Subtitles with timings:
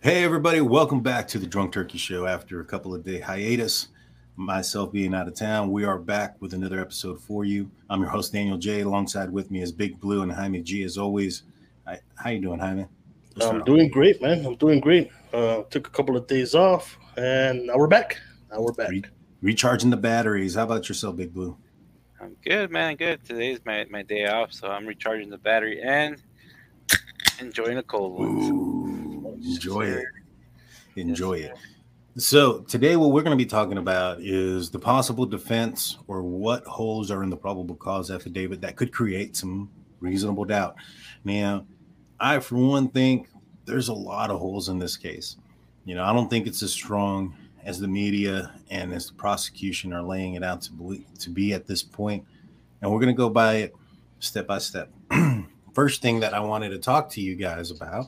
[0.00, 3.88] Hey, everybody, welcome back to the Drunk Turkey Show after a couple of day hiatus.
[4.36, 7.68] Myself being out of town, we are back with another episode for you.
[7.90, 8.82] I'm your host, Daniel J.
[8.82, 11.42] Alongside with me is Big Blue and Jaime G, as always.
[11.84, 12.86] Hi, how you doing, Jaime?
[13.40, 14.46] I'm doing great, man.
[14.46, 15.10] I'm doing great.
[15.32, 18.20] Uh, took a couple of days off, and now we're back.
[18.52, 18.90] Now we're back.
[18.90, 19.04] Re-
[19.42, 20.54] recharging the batteries.
[20.54, 21.58] How about yourself, Big Blue?
[22.20, 22.94] I'm good, man.
[22.94, 23.24] Good.
[23.24, 26.22] Today's my, my day off, so I'm recharging the battery and
[27.40, 28.67] enjoying a cold one
[29.44, 30.06] enjoy it.
[30.96, 31.52] Enjoy it.
[32.16, 36.64] So, today, what we're going to be talking about is the possible defense or what
[36.64, 39.70] holes are in the probable cause affidavit that could create some
[40.00, 40.74] reasonable doubt.
[41.24, 41.64] Now,
[42.18, 43.28] I, for one, think
[43.66, 45.36] there's a lot of holes in this case.
[45.84, 49.92] You know, I don't think it's as strong as the media and as the prosecution
[49.92, 52.24] are laying it out to be, to be at this point.
[52.82, 53.74] And we're going to go by it
[54.18, 54.90] step by step.
[55.72, 58.06] First thing that I wanted to talk to you guys about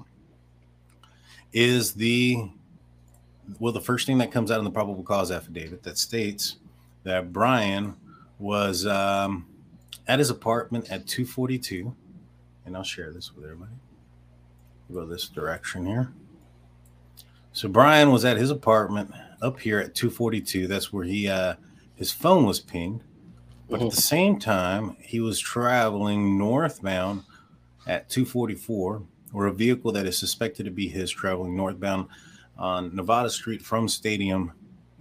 [1.53, 2.49] is the
[3.59, 6.57] well the first thing that comes out in the probable cause affidavit that states
[7.03, 7.95] that Bryan
[8.39, 9.47] was um,
[10.07, 11.95] at his apartment at 242
[12.67, 13.73] and I'll share this with everybody.
[14.89, 16.13] We'll go this direction here.
[17.53, 20.67] So Bryan was at his apartment up here at 242.
[20.67, 21.55] That's where he uh
[21.97, 23.03] his phone was pinged.
[23.69, 23.87] But mm-hmm.
[23.87, 27.25] at the same time, he was traveling northbound
[27.87, 32.09] at 244 or a vehicle that is suspected to be his traveling northbound
[32.59, 34.53] on Nevada Street from Stadium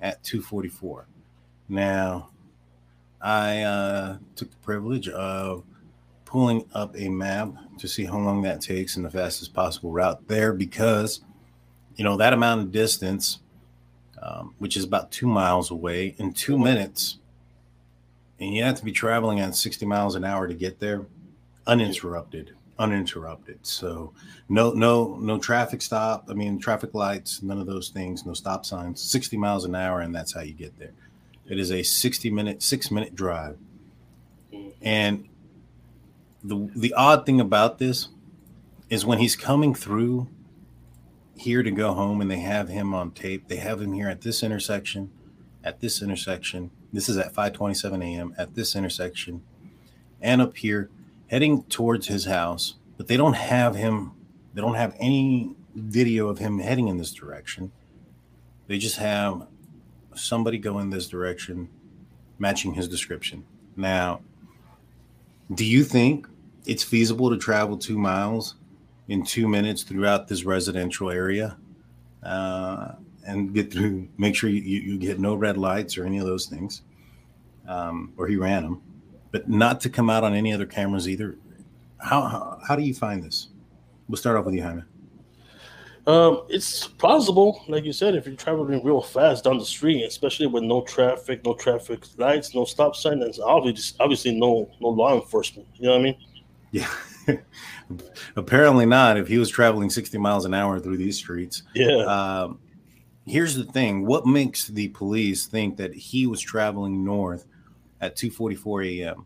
[0.02, 1.08] at 244.
[1.68, 2.30] Now,
[3.22, 5.64] I uh, took the privilege of
[6.26, 10.28] pulling up a map to see how long that takes and the fastest possible route
[10.28, 11.22] there because,
[11.96, 13.40] you know, that amount of distance,
[14.22, 17.18] um, which is about two miles away, in two minutes,
[18.40, 21.06] and you have to be traveling at 60 miles an hour to get there
[21.68, 23.60] uninterrupted uninterrupted.
[23.62, 24.14] So
[24.48, 26.28] no no no traffic stop.
[26.30, 29.02] I mean traffic lights, none of those things, no stop signs.
[29.02, 30.94] 60 miles an hour and that's how you get there.
[31.46, 33.58] It is a 60 minute 6 minute drive.
[34.82, 35.28] And
[36.44, 38.08] the the odd thing about this
[38.90, 40.28] is when he's coming through
[41.36, 43.48] here to go home and they have him on tape.
[43.48, 45.12] They have him here at this intersection,
[45.64, 46.72] at this intersection.
[46.92, 48.34] This is at 5:27 a.m.
[48.38, 49.44] at this intersection
[50.22, 50.90] and up here
[51.30, 54.12] heading towards his house, but they don't have him,
[54.54, 57.72] they don't have any video of him heading in this direction.
[58.68, 59.48] They just have
[60.16, 61.70] somebody go in this direction
[62.40, 63.46] matching his description.
[63.76, 64.22] Now,
[65.54, 66.28] do you think
[66.66, 68.56] it's feasible to travel two miles
[69.08, 71.58] in two minutes throughout this residential area
[72.24, 72.94] uh,
[73.26, 76.48] and get through, make sure you, you, get no red lights or any of those
[76.48, 76.82] things?
[77.68, 78.82] Um, or he ran them
[79.32, 81.38] but not to come out on any other cameras either.
[81.98, 83.50] How how, how do you find this?
[84.08, 84.84] We'll start off with you, Jaime.
[86.08, 90.48] Um, it's plausible, like you said, if you're traveling real fast down the street, especially
[90.48, 95.14] with no traffic, no traffic lights, no stop sign, and obviously, obviously no no law
[95.14, 95.68] enforcement.
[95.76, 96.18] You know what I mean?
[96.72, 96.90] Yeah.
[98.36, 99.18] Apparently not.
[99.18, 101.62] If he was traveling 60 miles an hour through these streets.
[101.76, 101.98] Yeah.
[102.06, 102.60] Um,
[103.28, 107.46] here's the thing: what makes the police think that he was traveling north
[108.02, 109.26] at 2:44 a.m.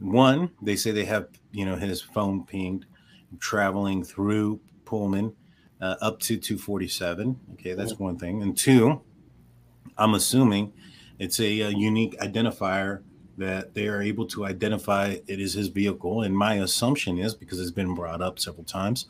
[0.00, 2.86] One, they say they have you know his phone pinged,
[3.38, 5.34] traveling through Pullman
[5.80, 7.38] uh, up to 247.
[7.54, 8.42] Okay, that's one thing.
[8.42, 9.00] And two,
[9.96, 10.72] I'm assuming
[11.18, 13.02] it's a, a, unique identifier
[13.36, 16.22] that they are able to identify it is his vehicle.
[16.22, 19.06] And my assumption is because it's been brought up several times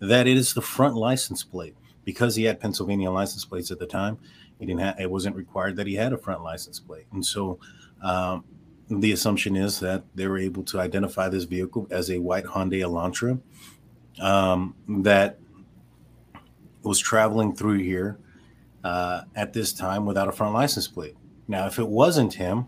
[0.00, 3.86] that it is the front license plate because he had Pennsylvania license plates at the
[3.86, 4.18] time.
[4.58, 7.58] He didn't have it wasn't required that he had a front license plate, and so
[8.04, 8.44] um,
[8.88, 12.82] the assumption is that they were able to identify this vehicle as a white Hyundai
[12.82, 13.40] Elantra
[14.22, 15.38] um, that
[16.82, 18.18] was traveling through here
[18.84, 21.16] uh, at this time without a front license plate.
[21.48, 22.66] Now, if it wasn't him,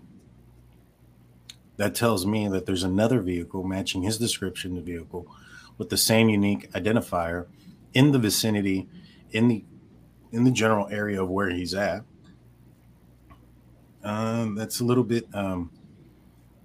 [1.77, 5.27] that tells me that there's another vehicle matching his description of the vehicle
[5.77, 7.47] with the same unique identifier
[7.93, 8.89] in the vicinity
[9.31, 9.65] in the
[10.33, 12.03] in the general area of where he's at
[14.07, 15.71] um, that's a little bit um,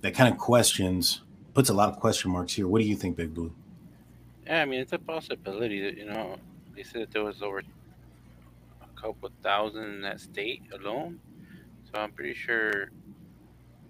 [0.02, 1.22] that kind of questions
[1.54, 2.68] puts a lot of question marks here.
[2.68, 3.52] What do you think, Big Blue?
[4.46, 6.38] Yeah, I mean it's a possibility that you know
[6.76, 11.20] they said that there was over a couple thousand in that state alone.
[11.92, 12.92] So I'm pretty sure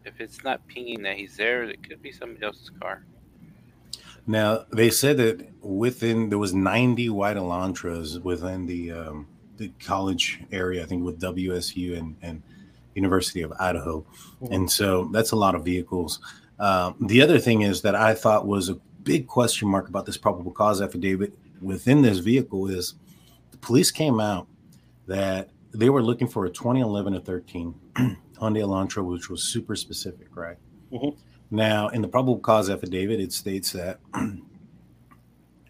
[0.06, 3.04] if it's not pinging that he's there, it could be somebody else's car.
[4.26, 9.28] Now they said that within there was 90 white Elantras within the um,
[9.58, 10.84] the college area.
[10.84, 12.44] I think with WSU and and
[12.96, 14.06] University of Idaho.
[14.42, 14.54] Mm-hmm.
[14.54, 16.20] And so that's a lot of vehicles.
[16.60, 20.18] Um, the other thing is that I thought was a big question mark about this
[20.18, 22.96] probable cause affidavit within this vehicle is
[23.52, 24.48] the police came out
[25.08, 28.18] that they were looking for a 2011 or 13 Hyundai
[28.62, 30.58] Elantra, which was super specific, right?
[30.92, 31.16] Mhm.
[31.50, 34.00] Now, in the probable cause affidavit, it states that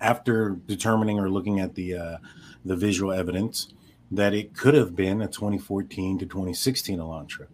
[0.01, 2.17] after determining or looking at the uh,
[2.65, 3.73] the visual evidence,
[4.11, 7.47] that it could have been a 2014 to 2016 Elantra.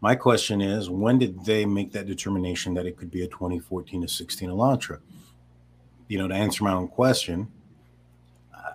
[0.00, 4.02] My question is, when did they make that determination that it could be a 2014
[4.02, 4.98] to 16 Elantra?
[6.08, 7.48] You know, to answer my own question,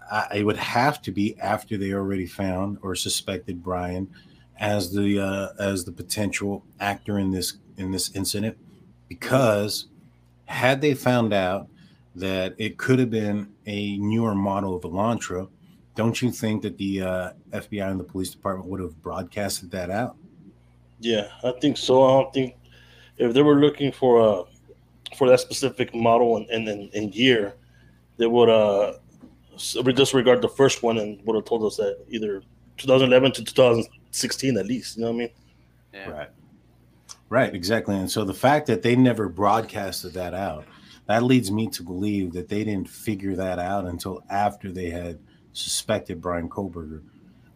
[0.09, 4.09] I, it would have to be after they already found or suspected Bryan
[4.57, 8.57] as the uh, as the potential actor in this in this incident,
[9.07, 9.87] because
[10.45, 11.67] had they found out
[12.15, 15.49] that it could have been a newer model of Elantra,
[15.97, 19.89] don't you think that the uh, FBI and the police department would have broadcasted that
[19.89, 20.15] out?
[20.99, 22.03] Yeah, I think so.
[22.03, 22.55] I don't think
[23.17, 27.55] if they were looking for a for that specific model and and, and, and year,
[28.17, 28.93] they would uh
[29.95, 32.43] disregard the first one and would have told us that either
[32.77, 34.97] 2011 to 2016 at least.
[34.97, 35.29] You know what I mean?
[35.93, 36.09] Yeah.
[36.09, 36.29] Right.
[37.29, 37.95] Right, exactly.
[37.95, 40.65] And so the fact that they never broadcasted that out,
[41.07, 45.19] that leads me to believe that they didn't figure that out until after they had
[45.57, 47.01] suspected Bryan Kohberger,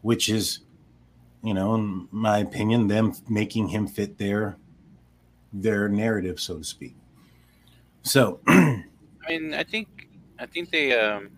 [0.01, 0.59] which is,
[1.43, 4.57] you know, in my opinion, them making him fit their
[5.53, 6.95] their narrative, so to speak.
[8.03, 8.83] So I
[9.29, 10.09] mean, I think
[10.39, 11.29] I think they um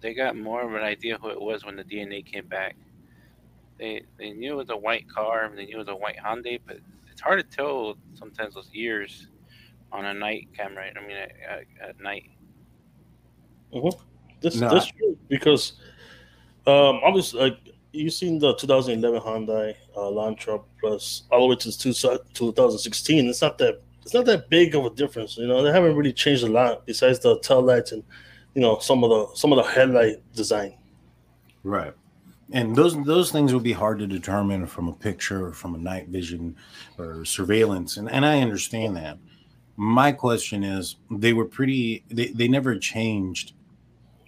[0.00, 2.76] they got more of an idea who it was when the DNA came back.
[3.78, 6.16] They they knew it was a white car and they knew it was a white
[6.16, 6.78] Hyundai, but
[7.10, 9.28] it's hard to tell sometimes those years
[9.92, 10.90] on a night camera.
[10.96, 12.30] I mean, at, at, at night.
[14.40, 15.74] This No, that's true because
[16.68, 17.58] um obviously like
[17.92, 23.28] you seen the 2011 Hyundai uh, Elantra plus all the way to two, 2016.
[23.28, 25.36] It's not that it's not that big of a difference.
[25.36, 28.02] You know, they haven't really changed a lot besides the tail lights and
[28.54, 30.74] you know some of the some of the headlight design.
[31.62, 31.92] Right.
[32.52, 35.78] And those those things would be hard to determine from a picture or from a
[35.78, 36.56] night vision
[36.98, 37.96] or surveillance.
[37.96, 39.18] And and I understand that.
[39.76, 43.52] My question is they were pretty they, they never changed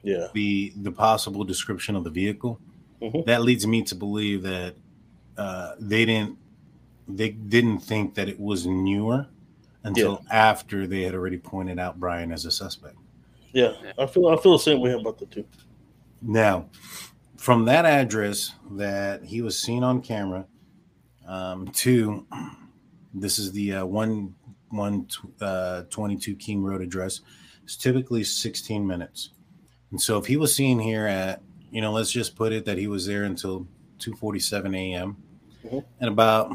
[0.02, 2.60] Yeah, the the possible description of the vehicle.
[3.02, 3.24] Mhm.
[3.26, 4.74] That leads me to believe that
[5.36, 6.38] uh, they didn't
[7.08, 9.26] they didn't think that it was newer
[9.84, 12.96] until after they had already pointed out Bryan as a suspect.
[13.52, 13.72] yeah.
[13.98, 15.44] I feel I feel the same way about the two.
[16.22, 16.66] Now,
[17.36, 20.46] from that address that he was seen on camera
[21.26, 22.26] um, to
[23.14, 24.34] this is the uh, one
[24.68, 25.08] one
[25.40, 27.22] uh, 22 King Road address.
[27.64, 29.30] It's typically 16 minutes,
[29.90, 32.78] and so if he was seen here at you know let's just put it that
[32.78, 33.66] he was there until
[33.98, 35.16] 2:47 a.m.
[35.64, 35.84] Mhm.
[36.00, 36.52] and about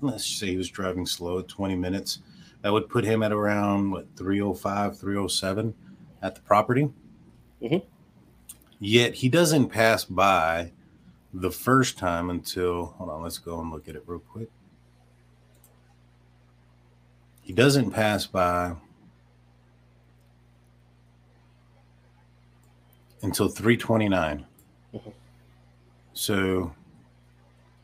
[0.00, 2.20] let's say he was driving slow 20 minutes.
[2.62, 5.74] That would put him at around what 305, 307
[6.22, 6.90] at the property.
[8.78, 10.72] Yet he doesn't pass by
[11.32, 14.50] the first time until hold on, let's go and look at it real quick.
[17.42, 18.74] He doesn't pass by
[23.26, 24.46] until 329.
[24.94, 25.12] Mhm.
[26.14, 26.72] So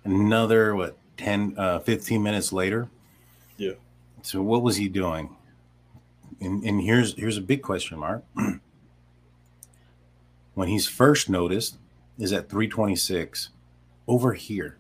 [0.05, 2.89] another what 10 uh 15 minutes later.
[3.59, 3.73] Yeah.
[4.23, 5.37] So what was he doing?
[6.41, 8.25] And and here's here's a big question mark.
[10.55, 11.79] when he's first noticed
[12.19, 13.49] is at 326
[14.06, 14.77] over here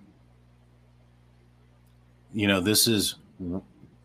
[2.34, 3.16] you know this is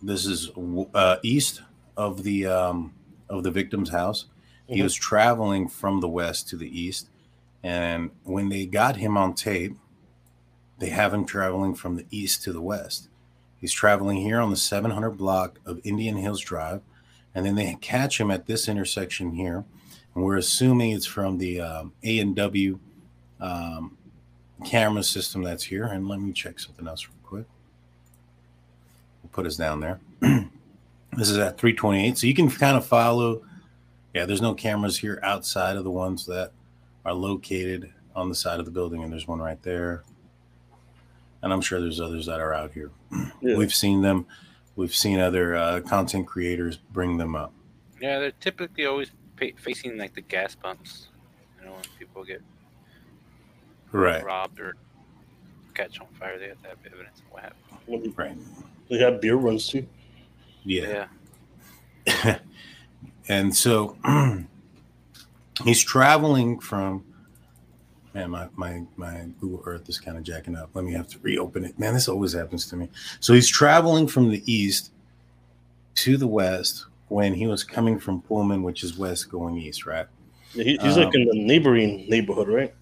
[0.02, 0.50] this is
[0.94, 1.62] uh, east
[1.98, 2.94] of the um,
[3.30, 4.26] of the victim's house
[4.68, 4.84] he Mhm.
[4.84, 7.10] was traveling from the west to the east
[7.64, 9.76] and when they got him on tape
[10.80, 13.10] they have him traveling from the east to the west
[13.60, 16.82] he's traveling here on the 700 block of indian hills drive
[17.34, 19.66] and then they catch him at this intersection here
[20.16, 22.80] and we're assuming it's from the um, A and W
[23.40, 23.96] um,
[24.66, 25.84] camera system that's here.
[25.86, 27.46] And let me check something else real quick.
[29.22, 30.00] We'll put us down there.
[30.22, 33.44] this is at 328, so you can kind of follow.
[34.18, 36.52] Yeah, there's no cameras here outside of the ones that
[37.06, 40.02] are located on the side of the building, and there's one right there.
[41.44, 42.90] And I'm sure there's others that are out here.
[43.42, 43.56] Yeah.
[43.58, 44.26] We've seen them.
[44.76, 47.54] We've seen other uh, content creators bring them up.
[48.02, 51.10] Yeah, they're typically always pa facing like the gas pumps.
[51.60, 52.42] You know, when people get
[53.92, 54.24] Right.
[54.26, 54.76] robbed or
[55.76, 58.18] catch on fire, they have to have evidence of what happened.
[58.18, 58.36] Right.
[58.90, 59.86] They have beer runs too.
[60.64, 61.06] Yeah.
[62.08, 62.40] Yeah.
[63.30, 63.98] and so
[65.64, 67.04] he's traveling from
[68.14, 71.20] man my, my my google earth is kind of jacking up let me have to
[71.20, 74.92] reopen it man this always happens to me so he's traveling from the east
[75.96, 80.08] to the west when he was coming from pullman which is west going east right
[80.54, 82.74] he, he's like Um, in the neighboring neighborhood, right?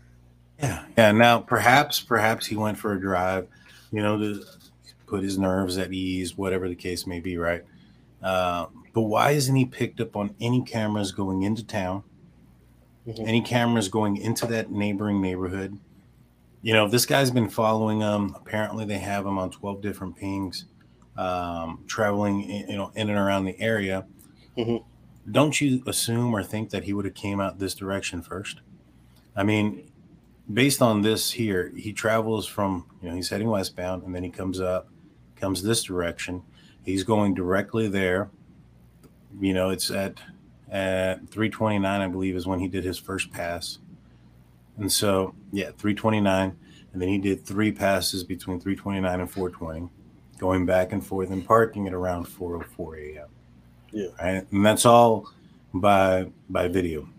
[0.59, 1.11] Yeah, yeah.
[1.11, 3.47] Now, perhaps, perhaps he went for a drive,
[3.91, 4.43] you know, to
[5.07, 7.63] put his nerves at ease, whatever the case may be, right?
[8.21, 12.01] Uh, but why isn't he picked up on any cameras going into town?
[13.05, 13.27] Mhm.
[13.27, 15.77] Any cameras going into that neighboring neighborhood?
[16.63, 18.33] You know, this guy's been following them.
[18.35, 20.65] Apparently, they have him on twelve different pings,
[21.17, 24.05] um, traveling, in, you know, in and around the area.
[24.57, 24.83] Mhm.
[25.29, 28.61] Don't you assume or think that he would have came out this direction first?
[29.35, 29.91] I mean,
[30.51, 34.29] based on this here, he travels from, you know, he's heading westbound and then he
[34.29, 34.87] comes up,
[35.35, 36.43] comes this direction.
[36.83, 38.29] He's going directly there.
[39.39, 40.19] You know, it's at
[40.71, 43.79] at 329, I believe, is when he did his first pass.
[44.77, 46.57] And so, yeah, 329.
[46.91, 49.89] And then he did three passes between 329 and 420,
[50.37, 53.27] going back and forth and parking at around 404 a.m.
[53.91, 54.07] Yeah.
[54.21, 54.45] Right.
[54.51, 55.29] And that's all
[55.73, 57.09] by by video.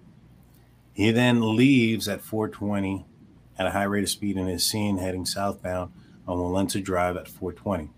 [0.92, 3.04] He then leaves at 420
[3.58, 5.92] at a high rate of speed and is seen heading southbound
[6.26, 7.90] on Walenta Drive at 420,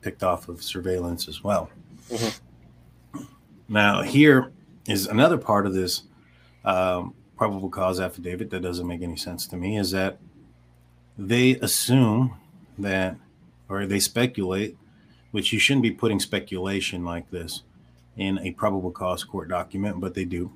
[0.00, 1.70] picked off of surveillance as well.
[2.08, 2.40] Mhm.
[3.68, 4.52] Now, here
[4.88, 6.02] is another part of this
[6.64, 10.18] um, probable cause affidavit that doesn't make any sense to me is that
[11.18, 12.34] they assume
[12.78, 13.16] that,
[13.68, 14.76] or they speculate,
[15.32, 17.62] which you shouldn't be putting speculation like this
[18.16, 20.50] in a probable cause court document, but they do.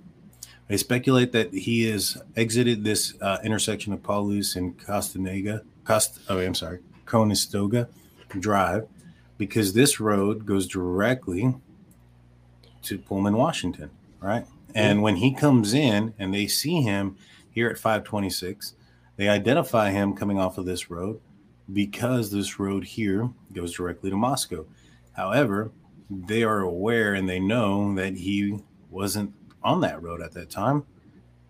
[0.69, 6.38] They speculate that he has exited this uh, intersection of Palouse and Castanega, Cost, oh,
[6.38, 7.88] I'm sorry, Conestoga
[8.38, 8.88] Drive,
[9.37, 11.54] because this road goes directly
[12.82, 14.46] to Pullman, Washington, right?
[14.74, 17.16] And when he comes in and they see him
[17.50, 18.74] here at 526,
[19.16, 21.20] they identify him coming off of this road
[21.72, 24.64] because this road here goes directly to Moscow.
[25.12, 25.70] However,
[26.10, 28.60] they are aware and they know that he
[28.90, 30.84] wasn't on that road at that time.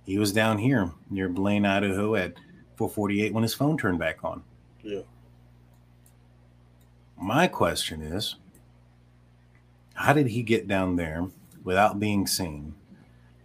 [0.04, 2.34] He was down here near Blaine, Idaho at
[2.76, 4.42] 448 when his phone turned back on.
[4.82, 5.02] Yeah.
[7.16, 8.36] My question is
[9.94, 11.26] how did he get down there
[11.64, 12.74] without being seen?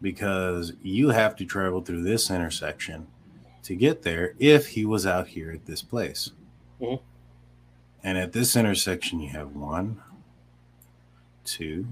[0.01, 3.07] Because you have to travel through this intersection
[3.63, 6.31] to get there if he was out here at this place.
[6.79, 7.01] Mhm.
[8.03, 10.01] And at this intersection, you have one,
[11.43, 11.87] two,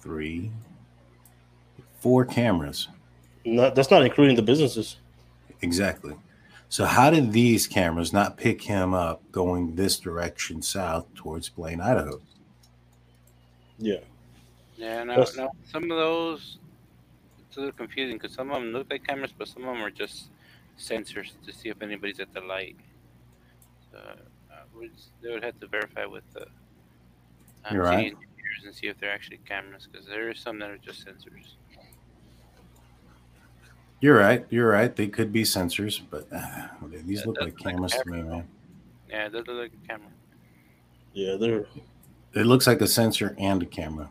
[0.00, 0.50] three,
[2.00, 2.88] four cameras.
[3.44, 4.96] Not, that's not including the businesses.
[5.62, 6.14] Exactly.
[6.68, 11.80] So, how did these cameras not pick him up going this direction south towards Blaine,
[11.80, 12.20] Idaho?
[13.78, 14.00] Yeah.
[14.76, 15.36] Yeah, no, Yes.
[15.36, 15.50] no.
[15.64, 16.58] Some of those
[17.48, 19.82] it's a little confusing because some of them look like cameras, but some of them
[19.82, 20.28] are just
[20.78, 22.76] sensors to see if anybody's at the light.
[23.90, 26.42] So uh, we just- they would have to verify with the
[27.64, 27.98] um, You're right.
[28.06, 31.54] engineers and see if they're actually cameras because there are some that are just sensors.
[34.00, 34.46] You're right.
[34.50, 34.94] You're right.
[34.94, 36.68] They could be sensors, but uh,
[37.06, 38.48] these Yeah, look that's like like a cameras to me, man.
[39.08, 40.08] Yeah, they look like a camera.
[41.14, 41.66] Yeah, they're
[42.36, 44.10] It looks like a sensor and a camera.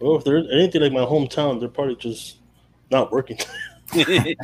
[0.00, 2.38] well if they're anything like my hometown, they're probably just
[2.90, 3.38] not working.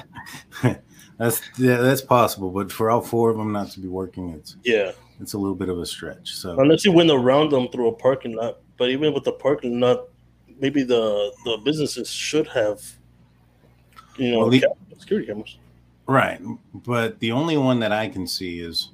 [1.19, 4.55] That's yeah, that's possible, but for all four of them not to be working, it's
[4.63, 4.93] yeah.
[5.21, 6.33] it's a little bit of a stretch.
[6.37, 8.59] So Unless you went around them through a parking lot.
[8.77, 10.05] But even with the parking lot,
[10.61, 12.81] maybe the the businesses should have
[14.17, 14.65] you know Well, the-
[14.97, 15.59] security cameras.
[16.07, 16.41] right,
[16.73, 18.91] but the only one that I can see is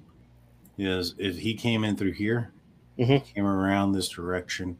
[0.78, 2.52] is if he came in through here,
[2.99, 3.25] Mhm.
[3.25, 4.78] came around this direction,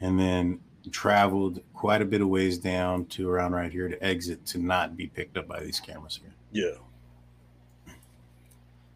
[0.00, 4.44] and then traveled quite a bit of ways down to around right here to exit
[4.46, 6.34] to not be picked up by these cameras here.
[6.50, 6.78] Yeah.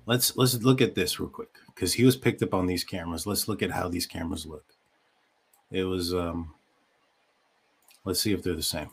[0.05, 3.27] Let's let's look at this real quick because he was picked up on these cameras.
[3.27, 4.75] Let's look at how these cameras look.
[5.71, 6.55] It was um
[8.05, 8.91] let's see if they're the same.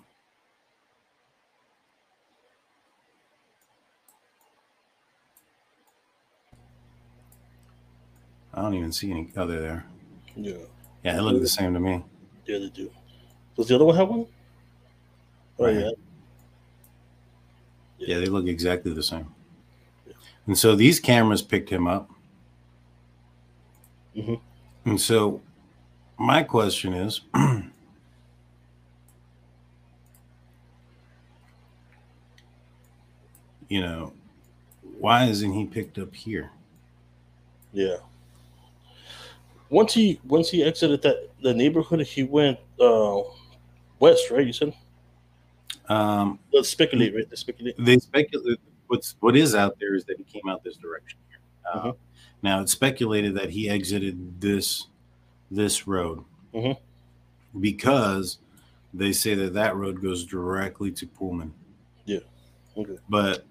[8.53, 9.85] I don't even see any other there.
[10.35, 10.53] Yeah.
[11.03, 12.03] Yeah, they look the same to me.
[12.45, 12.89] Yeah, they do.
[13.57, 14.25] Does the other one have one?
[15.59, 15.75] Oh Right.
[15.75, 15.91] yeah.
[17.97, 19.27] Yeah, they look exactly the same.
[20.47, 22.09] And so these cameras picked him up.
[24.15, 24.39] Mhm.
[24.85, 25.41] And so
[26.17, 27.21] my question is
[33.69, 34.13] you know,
[34.99, 36.51] why isn't he picked up here?
[37.71, 37.97] Yeah.
[39.73, 43.21] Once he once he exited that the neighborhood, he went uh
[43.99, 44.45] west, right?
[44.45, 44.73] You said
[45.89, 47.25] Um, let's speculate, right?
[47.27, 47.75] Let's speculate.
[47.79, 51.39] they speculate what's what is out there is that he came out this direction here.
[51.73, 51.97] Uh, Mhm.
[52.43, 54.87] Now it's speculated that he exited this
[55.49, 56.77] this road Mhm.
[57.59, 58.37] because
[58.93, 61.51] they say that that road goes directly to Pullman.
[62.05, 62.19] Yeah.
[62.77, 62.97] Okay.
[63.09, 63.43] But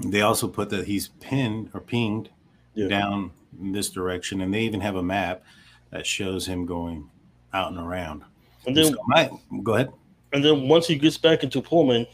[0.00, 2.30] they also put that he's pinned or pinged
[2.74, 2.88] Yeah.
[2.88, 5.42] down in this direction, and they even have a map
[5.90, 7.08] that shows him going
[7.54, 8.22] out and around.
[8.66, 9.30] And then So my,
[9.62, 9.90] go ahead.
[10.32, 12.06] and then once he gets back into Pullman,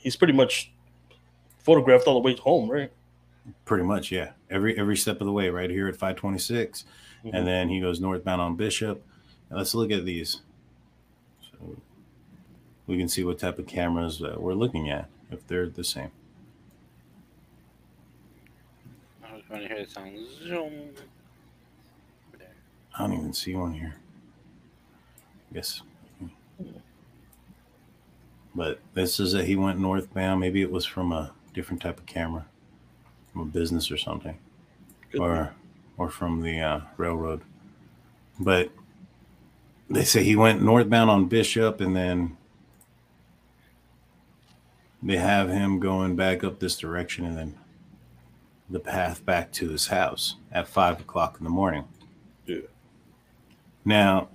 [0.00, 0.72] he's pretty much
[1.58, 2.90] photographed all the way home, right?
[3.64, 4.32] Pretty much, yeah.
[4.50, 6.84] Every every step of the way, right here at 526,
[7.24, 7.30] Mhm.
[7.34, 9.02] and then he goes northbound on Bishop.
[9.48, 10.42] And let's look at these.
[11.50, 11.76] So
[12.86, 16.10] we can see what type of cameras that we're looking at if they're the same.
[19.24, 20.16] I was want to hear the sound.
[20.42, 20.72] Zoom.
[22.38, 22.48] There.
[22.96, 23.96] I don't even see one here.
[25.52, 25.82] Yes.
[28.54, 30.40] But this is that he went northbound.
[30.40, 32.46] Maybe it was from a different type of camera,
[33.32, 34.38] from a business or something,
[35.10, 35.54] Could or
[35.96, 37.42] or from the uh, railroad.
[38.38, 38.70] But
[39.88, 42.36] they say he went northbound on Bishop, and then
[45.02, 47.58] they have him going back up this direction, and then
[48.70, 51.84] the path back to his house at five o'clock in the morning.
[52.46, 52.58] Yeah.
[53.84, 54.28] Now,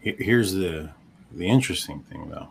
[0.00, 0.90] here's the
[1.32, 2.48] the interesting thing, though.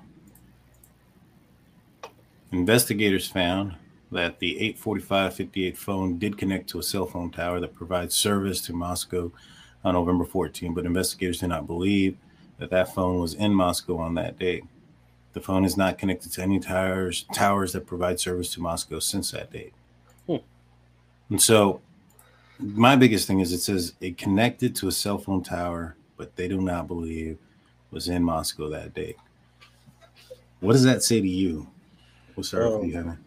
[2.51, 3.75] Investigators found
[4.11, 8.73] that the 845-58 phone did connect to a cell phone tower that provides service to
[8.73, 9.31] Moscow
[9.83, 12.17] on November 14, but investigators did not believe
[12.57, 14.63] that that phone was in Moscow on that day.
[15.33, 19.31] The phone is not connected to any towers towers that provide service to Moscow since
[19.31, 19.73] that date.
[20.27, 20.37] Hmm.
[21.29, 21.81] And so,
[22.59, 26.47] my biggest thing is it says it connected to a cell phone tower, but they
[26.47, 27.37] do not believe
[27.91, 29.15] was in Moscow that day.
[30.59, 31.67] What does that say to you?
[32.35, 33.17] We'll start with Um, you, Heaven.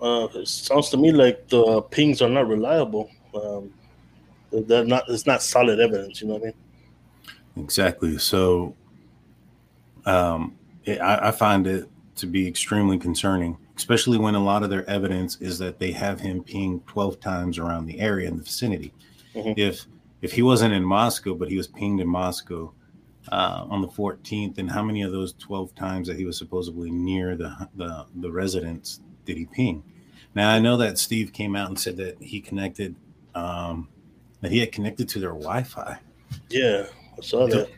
[0.00, 3.10] Uh, it sounds to me like the pings are not reliable.
[3.34, 3.72] Um,
[4.50, 5.04] they're- they're not.
[5.08, 6.20] It's not solid evidence.
[6.20, 7.64] You know what I mean?
[7.64, 8.18] Exactly.
[8.18, 8.74] So,
[10.06, 10.57] um,
[10.88, 14.88] it, I, I find it to be extremely concerning, especially when a lot of their
[14.88, 18.92] evidence is that they have him pinged 12 times around the area in the vicinity.
[19.34, 19.54] Mhm.
[19.56, 19.86] If
[20.20, 22.72] if he wasn't in Moscow, but he was pinged in Moscow
[23.30, 26.90] uh, on the 14th, then how many of those 12 times that he was supposedly
[26.90, 29.82] near the the the residence did he ping?
[30.34, 32.96] Now I know that Steve came out and said that he connected,
[33.34, 33.88] um,
[34.40, 35.98] that he had connected to their Wi-Fi
[36.50, 37.68] Yeah, I saw that.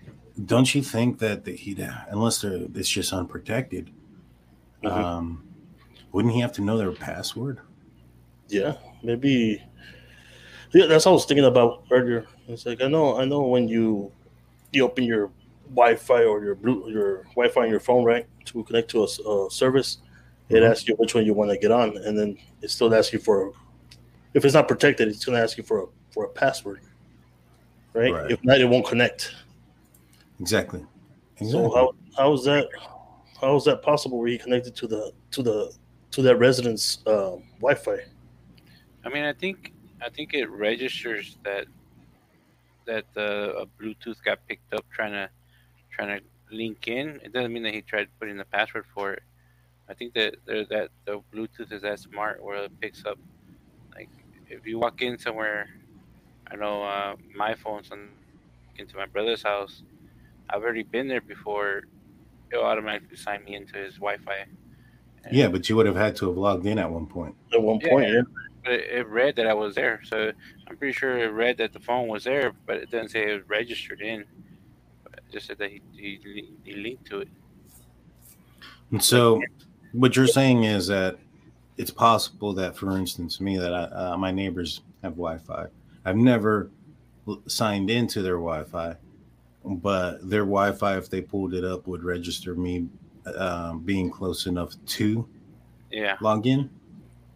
[0.46, 3.90] Don't you think that the, he'd unless they're it's just unprotected
[4.82, 4.90] Mhm.
[4.90, 5.44] um
[6.12, 7.58] wouldn't he have to know their password
[8.48, 9.62] Yeah, maybe.
[10.72, 12.26] Yeah, that's what I was thinking about earlier.
[12.48, 14.10] It's like I know, I know when you
[14.72, 15.30] you open your
[15.74, 19.08] Wi-Fi or your blue your Wi-Fi on your phone, right, to connect to a
[19.50, 19.98] service,
[20.48, 20.70] it Mhm.
[20.70, 23.18] asks you which one you want to get on, and then it still asks you
[23.20, 23.52] for.
[24.34, 26.80] If it's not protected, it's going to ask you for a for a password,
[27.94, 28.12] right?
[28.12, 28.30] Right.
[28.32, 29.34] If not, it won't connect.
[30.40, 30.84] Exactly
[31.38, 32.68] So exactly how how is that
[33.40, 34.18] how is that possible?
[34.18, 35.72] Where he connected to the to the
[36.10, 37.98] to that residence um, Wi-Fi?
[39.04, 39.72] I mean, I think
[40.02, 41.66] I think it registers that
[42.86, 45.30] that the uh, Bluetooth got picked up trying to
[45.90, 47.20] trying to link in.
[47.22, 49.22] It doesn't mean that he tried putting the password for it.
[49.88, 53.18] I think that there, that the Bluetooth is that smart where it picks up.
[53.94, 54.10] Like
[54.48, 55.68] if you walk in somewhere,
[56.50, 58.10] I know uh, my phone's on
[58.76, 59.82] into my brother's house.
[60.52, 61.82] I've already been there before.
[62.52, 64.34] It'll automatically sign me into his Wi-Fi.
[65.24, 67.60] And- yeah but you would have had to have logged in at one point At
[67.62, 68.22] one point, yeah.
[68.64, 70.00] but it, it read that I was there.
[70.04, 70.32] So
[70.66, 73.34] I'm pretty sure it read that the phone was there, but it doesn't say it
[73.34, 74.24] was registered in.
[75.04, 77.28] But it just said that he, he, he linked to it.
[78.90, 79.42] and so
[79.92, 81.18] what you're saying is that
[81.76, 85.66] it's possible that for instance me that I, uh, my neighbors have wi-fi
[86.04, 86.70] i've never
[87.26, 88.96] l- signed into their wi-fi
[89.64, 92.88] but their wi-fi if they pulled it up would register me
[93.36, 95.28] um, being close enough to
[95.90, 96.70] Yeah, log in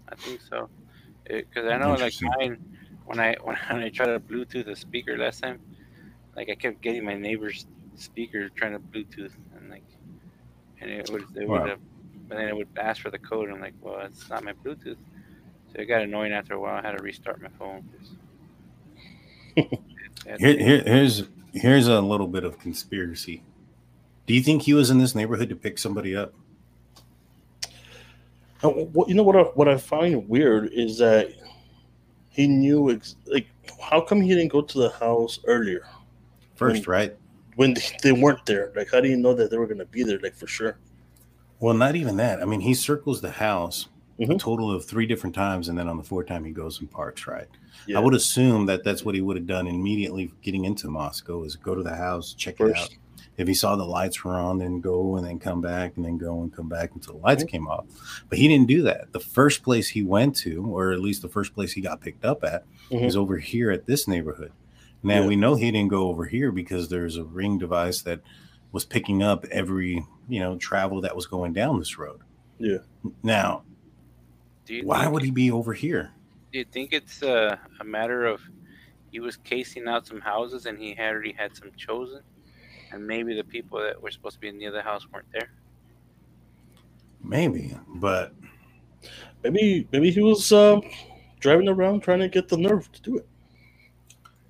[0.09, 0.71] I think so.
[1.29, 2.61] Because I know, like mine,
[3.07, 5.61] when I when I tried to Bluetooth a speaker last time,
[6.37, 9.85] like I kept getting my neighbor's speaker trying to Bluetooth, and like,
[10.81, 11.67] and it would it would, Wow.
[11.67, 11.77] uh,
[12.29, 13.51] but then it would ask for the code.
[13.51, 14.99] I'm like, well, it's not my Bluetooth.
[15.69, 16.79] So it got annoying after a while.
[16.83, 17.83] I had to restart my phone.
[17.91, 18.17] 'cause
[19.57, 21.23] it- it- Here, here, here's
[21.55, 23.43] here's a little bit of conspiracy.
[24.27, 26.35] Do you think he was in this neighborhood to pick somebody up?
[28.63, 29.37] Uh, what- You know what?
[29.37, 31.31] I, what I find weird is that
[32.31, 33.47] he knew ex- like
[33.81, 35.87] how come he didn't go to the house earlier
[36.55, 37.17] First, right?
[37.57, 38.73] when they weren't there?
[38.75, 40.19] Like how do you know that they were going to be there?
[40.19, 40.79] Like for sure.
[41.61, 42.43] Well, not even that.
[42.43, 43.89] I mean, he circles the house
[44.19, 44.39] a Mhm.
[44.39, 47.27] total of three different times, and then on the fourth time he goes and parks.
[47.27, 47.49] Right?
[47.87, 47.99] Yeah.
[47.99, 51.57] I would assume that that's what he would have done immediately getting into Moscow is
[51.57, 52.89] go to the house, check it out,
[53.37, 56.17] if he saw the lights were on, then go and then come back and then
[56.17, 57.49] go and come back until the lights Mhm.
[57.49, 57.85] came off.
[58.29, 59.13] But he didn't do that.
[59.13, 62.25] The first place he went to, or at least the first place he got picked
[62.25, 63.05] up at, Mhm.
[63.05, 64.53] is over here at this neighborhood.
[65.03, 65.27] Now Yeah.
[65.27, 68.21] we know he didn't go over here because there's a ring device that
[68.73, 72.21] was picking up every you know travel that was going down this road.
[72.59, 72.79] Yeah.
[73.23, 73.63] Now,
[74.65, 76.13] Do you why think, would he be over here?
[76.55, 78.41] Do you think it's a, a matter of
[79.11, 82.21] he was casing out some houses and he had already had some chosen,
[82.93, 85.51] and maybe the people that were supposed to be in the other house weren't there?
[87.25, 88.35] Maybe, but
[89.43, 90.83] Maybe maybe he was um,
[91.41, 93.27] driving around trying to get the nerve to do it.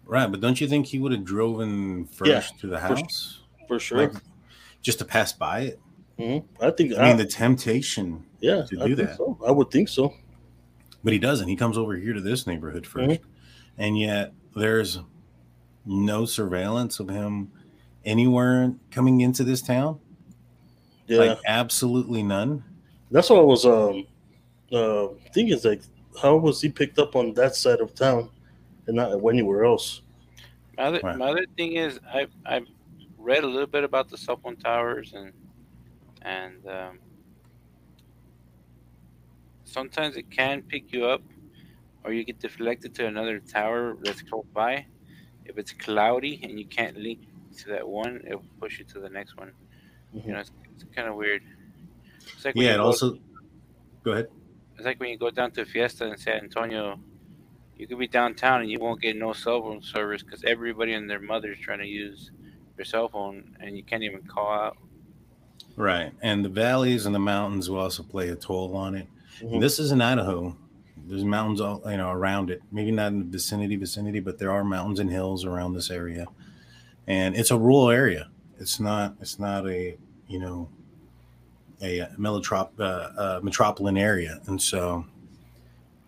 [0.05, 0.31] right.
[0.31, 3.97] But don't you think he would have driven first Yeah, to the house For sure.
[3.97, 4.13] Like,
[4.83, 5.81] just to pass by it?
[6.19, 6.45] Mhm.
[6.61, 6.93] I think.
[6.93, 9.17] I mean, I- the temptation, yeah, to I do think that.
[9.17, 9.39] So.
[9.47, 10.13] I would think so.
[11.05, 11.47] But he doesn't.
[11.49, 13.21] He comes over here to this neighborhood 1st Mhm.
[13.79, 14.99] and yet there's
[15.87, 17.53] no surveillance of him
[18.05, 20.01] anywhere coming into this town.
[21.07, 22.65] Yeah, Like absolutely none.
[23.11, 24.07] that's what I was um
[24.73, 25.55] uh, thinking.
[25.55, 25.83] Is like,
[26.21, 28.31] how was he picked up on that side of town
[28.87, 30.01] and not anywhere else?
[30.77, 31.17] My other, Right.
[31.19, 32.67] my other thing is I've I've
[33.19, 35.33] read a little bit about the cell phone towers and
[36.23, 36.99] and um,
[39.75, 41.21] sometimes it can pick you up
[42.05, 44.87] or you get deflected to another tower that's close by.
[45.45, 47.21] If it's cloudy and you can't link
[47.59, 49.53] to that one, it will push you to the next one.
[50.13, 50.31] You mm-hmm.
[50.31, 51.43] know, it's, it's kind of weird.
[52.35, 53.19] It's like Yeah, and go- also
[54.05, 54.29] go ahead.
[54.77, 57.01] it's like when you go down to Fiesta in San Antonio,
[57.77, 61.11] you could be downtown and you won't get no cell phone service because everybody and
[61.11, 62.31] their mother's trying to use
[62.77, 64.77] their cell phone and you can't even call out.
[65.77, 66.13] Right.
[66.23, 69.09] And the valleys and the mountains will also play a toll on it.
[69.41, 69.61] Mhm.
[69.61, 70.57] This is in Idaho.
[71.07, 72.63] There's mountains all you know around it.
[72.73, 76.27] Maybe not in the vicinity, vicinity, but there are mountains and hills around this area.
[77.07, 78.31] And it's a rural area.
[78.59, 79.97] It's not it's not a
[80.29, 80.69] you know
[81.83, 84.41] a melotrop uh, uh, metropolitan area.
[84.47, 85.05] And so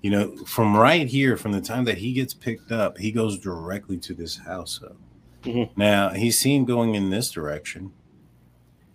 [0.03, 3.39] you know, from right here, from the time that he gets picked up, he goes
[3.39, 4.79] directly to this house.
[4.81, 4.97] So
[5.43, 5.71] Mhm.
[5.77, 7.93] now he's seen going in this direction.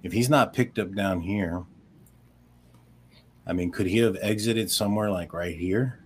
[0.04, 1.64] If he's not picked up down here,
[3.48, 6.00] I mean, could he have exited somewhere like right here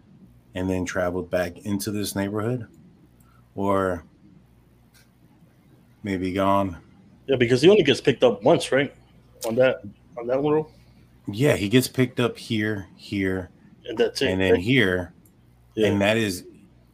[0.55, 2.67] and then traveled back into this neighborhood?
[3.55, 4.03] Or
[6.03, 6.77] maybe gone?
[7.27, 8.93] Yeah, because he only gets picked up once, right?
[9.47, 9.81] On that
[10.17, 10.67] on that road,
[11.27, 13.49] Yeah, he gets picked up here, here,
[13.87, 14.29] and that's it.
[14.29, 14.61] and then right?
[14.61, 15.13] here.
[15.75, 15.87] yeah.
[15.87, 16.45] And that is,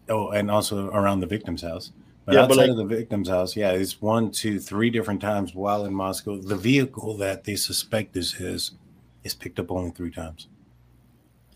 [0.09, 1.91] oh, and also around the victim's house.
[2.25, 5.21] But Yeah, but outside like- of the victim's house, yeah, it's one, two, three different
[5.21, 6.37] times while in Moscow.
[6.37, 8.71] The vehicle that they suspect is his
[9.23, 10.47] is picked up only three times.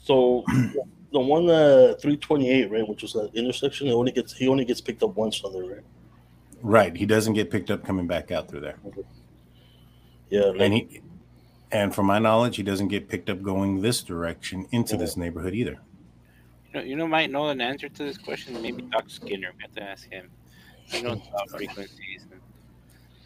[0.01, 0.43] So
[1.11, 4.81] the one uh, 328, right, which was that intersection, it only gets he only gets
[4.81, 5.83] picked up once on there, right?
[6.61, 6.95] Right.
[6.95, 8.77] He doesn't get picked up coming back out through there.
[10.29, 11.01] Yeah, like, and he
[11.71, 14.99] and from my knowledge he doesn't get picked up going this direction into Mhm.
[14.99, 15.79] this neighborhood either
[16.73, 18.59] You know, you know, might know an answer to this question.
[18.61, 19.51] Maybe Doc Skinner.
[19.57, 20.29] We have to ask him.
[20.85, 22.25] He knows about frequencies.
[22.31, 22.41] And,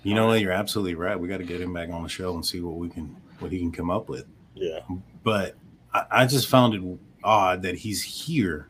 [0.04, 2.34] you know what you're absolutely right we got to get him back on the show
[2.36, 4.26] and see what we can what he can come up with.
[4.56, 4.80] Yeah,
[5.24, 5.56] but
[5.94, 8.68] i, I just found it odd that he's here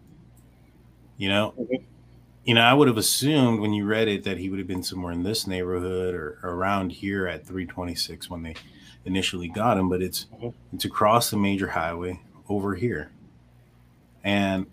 [1.17, 1.53] you know?
[1.59, 1.83] Mhm.
[2.45, 4.83] you know i would have assumed when you read it that he would have been
[4.83, 8.55] somewhere in this neighborhood or around here at 326 when they
[9.05, 10.53] initially got him but it's Mhm.
[10.73, 13.11] it's across the major highway over here.
[14.23, 14.65] And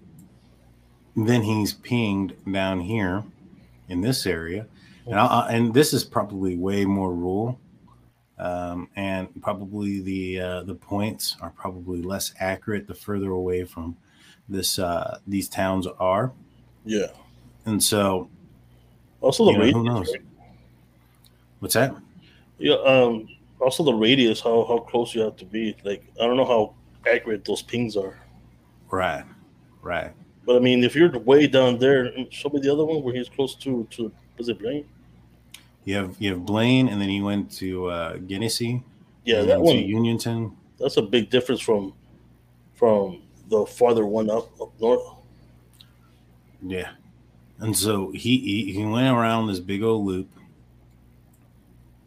[1.16, 3.24] then he's pinged down here
[3.88, 4.66] in this area.
[5.06, 7.58] And, I, and this is probably way more rural
[8.38, 13.96] um, and probably the uh, the points are probably less accurate the further away from
[14.48, 16.32] this uh, these towns are
[16.84, 17.06] yeah.
[17.64, 18.28] and so
[19.20, 19.76] Also the you know, radius.
[19.76, 20.22] who knows right?
[21.60, 21.94] what's that
[22.58, 22.74] Yeah.
[22.74, 23.28] Um.
[23.58, 25.74] Also the radius, how how close you have to be.
[25.82, 26.74] Like I don't know how
[27.10, 28.18] accurate those pings are,
[28.90, 29.24] right
[29.82, 30.12] right
[30.46, 33.28] but I mean, if you're way down there, show me the other one where he's
[33.28, 34.86] close to to was it Blaine?
[35.86, 38.82] You have you have blaine and then he went to uh genesee
[39.24, 39.76] Yeah, that one.
[39.76, 41.94] to Uniontown That's a big difference from
[42.74, 45.02] from the farther one up up north.
[46.60, 46.90] Yeah.
[47.60, 50.28] And so he, he he went around this big old loop,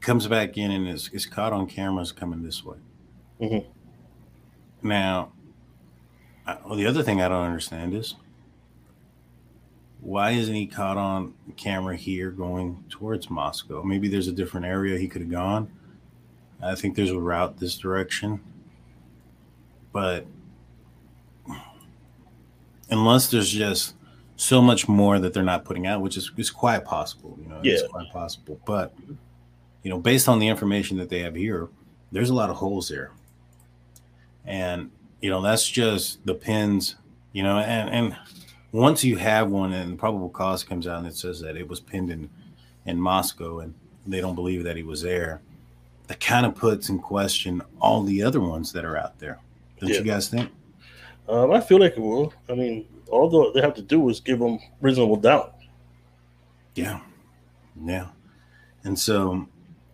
[0.01, 2.77] comes back in and is, is caught on cameras coming this way.
[3.41, 3.65] Mhm.
[4.83, 5.31] Now,
[6.45, 8.15] I, well, the other thing I don't understand is
[10.01, 13.83] why isn't he caught on camera here going towards Moscow?
[13.83, 15.69] Maybe there's a different area he could have gone.
[16.61, 18.39] I think there's a route this direction.
[19.91, 20.25] But
[22.89, 23.95] unless there's just
[24.35, 27.59] so much more that they're not putting out, which is, is quite possible, you know,
[27.63, 28.59] it's quite possible.
[28.65, 28.93] But
[29.83, 31.69] you know, based on the information that they have here,
[32.11, 33.11] there's a lot of holes there.
[34.45, 36.95] And, you know, that's just the pins,
[37.33, 38.17] you know, and, and
[38.71, 41.67] once you have one and the probable cause comes out and it says that it
[41.67, 42.29] was pinned in,
[42.85, 43.73] in Moscow and
[44.05, 45.41] they don't believe that he was there,
[46.07, 49.39] that kind of puts in question all the other ones that are out there.
[49.79, 49.97] Don't Yeah.
[49.97, 50.49] you guys think?
[51.27, 52.33] Um, I feel like it will.
[52.49, 55.55] I mean, all they have to do is give them reasonable doubt.
[56.75, 56.99] Yeah.
[57.83, 58.07] Yeah.
[58.83, 59.47] And so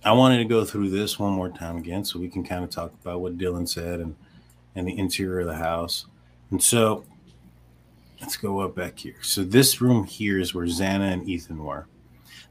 [0.04, 2.70] I wanted to go through this one more time again so we can kind of
[2.70, 4.16] talk about what Dylan said and,
[4.76, 6.06] and the interior of the house.
[6.52, 7.04] And so
[8.26, 9.18] let's go up back here.
[9.22, 11.86] So this room here is where Xana and Ethan were.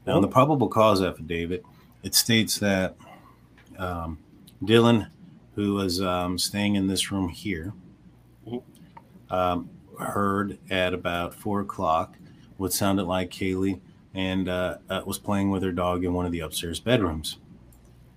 [0.07, 1.65] Now, in the probable cause affidavit,
[2.01, 2.95] it states that
[3.77, 4.17] um,
[4.63, 5.09] Dylan,
[5.55, 7.73] who was um, staying in this room here,
[9.29, 12.15] um, heard at about four o'clock
[12.55, 13.81] what sounded like Kaylee
[14.13, 17.37] and uh, uh, was playing with her dog in one of the upstairs bedrooms.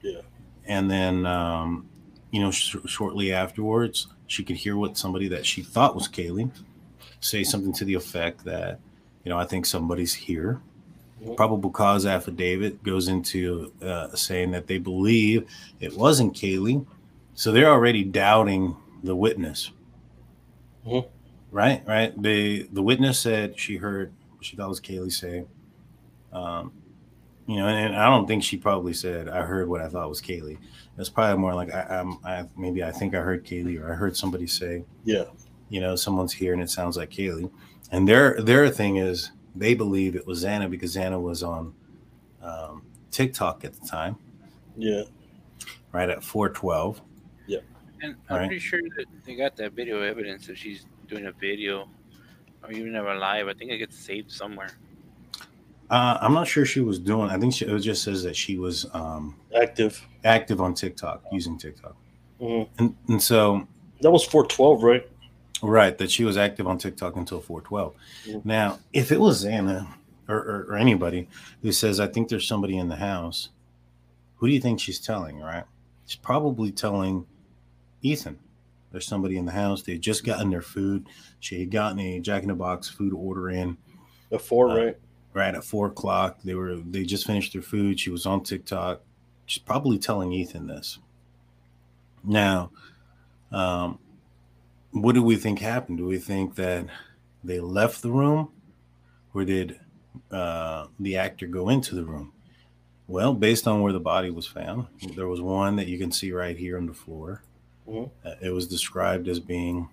[0.00, 0.20] Yeah.
[0.64, 1.88] And then, um,
[2.30, 6.52] you know, sh- shortly afterwards, she could hear what somebody that she thought was Kaylee
[7.20, 8.80] say something to the effect that,
[9.24, 10.60] you know, I think somebody's here.
[11.36, 15.48] Probable cause affidavit goes into uh, saying that they believe
[15.80, 16.86] it wasn't Kaylee.
[17.34, 19.72] So they're already doubting the witness.
[20.86, 21.08] Mhm.
[21.50, 22.20] Right, right.
[22.22, 25.44] The the witness said she heard what she thought was Kaylee say.
[26.32, 26.72] Um,
[27.46, 30.20] you know, and, I don't think she probably said I heard what I thought was
[30.20, 30.58] Kaylee.
[30.98, 33.96] It's probably more like I, I'm, I maybe I think I heard Kaylee or I
[33.96, 35.24] heard somebody say, Yeah.
[35.68, 37.50] You know, someone's here and it sounds like Kaylee.
[37.92, 41.74] And their their thing is they believe it was Xana because Xana was on
[42.42, 44.16] um, TikTok at the time,
[44.76, 45.02] Yeah.
[45.92, 47.00] right at 412.
[47.46, 47.58] Yeah.
[48.02, 48.46] And I'm right.
[48.46, 51.88] pretty sure that they got that video evidence that she's doing a video
[52.62, 53.48] or even have a live.
[53.48, 54.70] I think it gets saved somewhere.
[55.90, 57.30] Uh, I'm not sure she was doing.
[57.30, 60.06] I think she, it just says that she was um, Active.
[60.22, 61.96] active on TikTok, using TikTok,
[62.40, 62.68] Mhm.
[62.78, 63.66] and and so
[64.02, 65.08] That was 412, right?
[65.62, 67.94] Right that she was active on TikTok until 412.
[68.26, 68.44] Mhm.
[68.44, 69.88] Now, if it was Xana
[70.28, 71.28] or, or, or anybody
[71.62, 73.48] who says, "I think there's somebody in the house,"
[74.36, 75.40] who do you think she's telling?
[75.40, 75.64] Right?
[76.06, 77.26] She's probably telling
[78.02, 78.38] Ethan.
[78.92, 79.82] There's somebody in the house.
[79.82, 81.06] They just gotten their food.
[81.40, 83.76] She had gotten a Jack in the Box food order in.
[84.32, 84.96] At 4, Uh, right?
[85.34, 86.38] right at four o'clock.
[86.42, 88.00] They were they just finished their food.
[88.00, 89.02] She was on TikTok.
[89.46, 90.98] She's probably telling Ethan this.
[92.24, 92.70] Now,
[93.52, 93.98] um,
[94.92, 95.98] what do we think happened?
[95.98, 96.86] Do we think that
[97.44, 98.50] they left the room,
[99.34, 99.78] or did
[100.30, 102.32] uh, the actor go into the room?
[103.06, 106.32] Well, based on where the body was found, there was one that you can see
[106.32, 107.42] right here on the floor.
[107.88, 108.10] Mhm.
[108.24, 109.88] Uh, it was described as being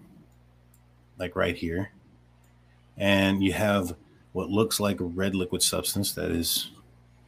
[1.17, 1.91] like right here,
[2.97, 3.95] and you have
[4.33, 6.71] what looks like a red liquid substance that is,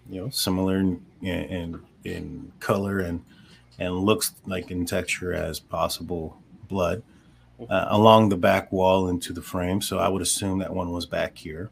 [0.10, 3.24] you know, similar in in, in color and
[3.80, 7.02] and looks like in texture as possible blood
[7.70, 9.82] uh, along the back wall into the frame.
[9.82, 11.70] So I would assume that one was back here.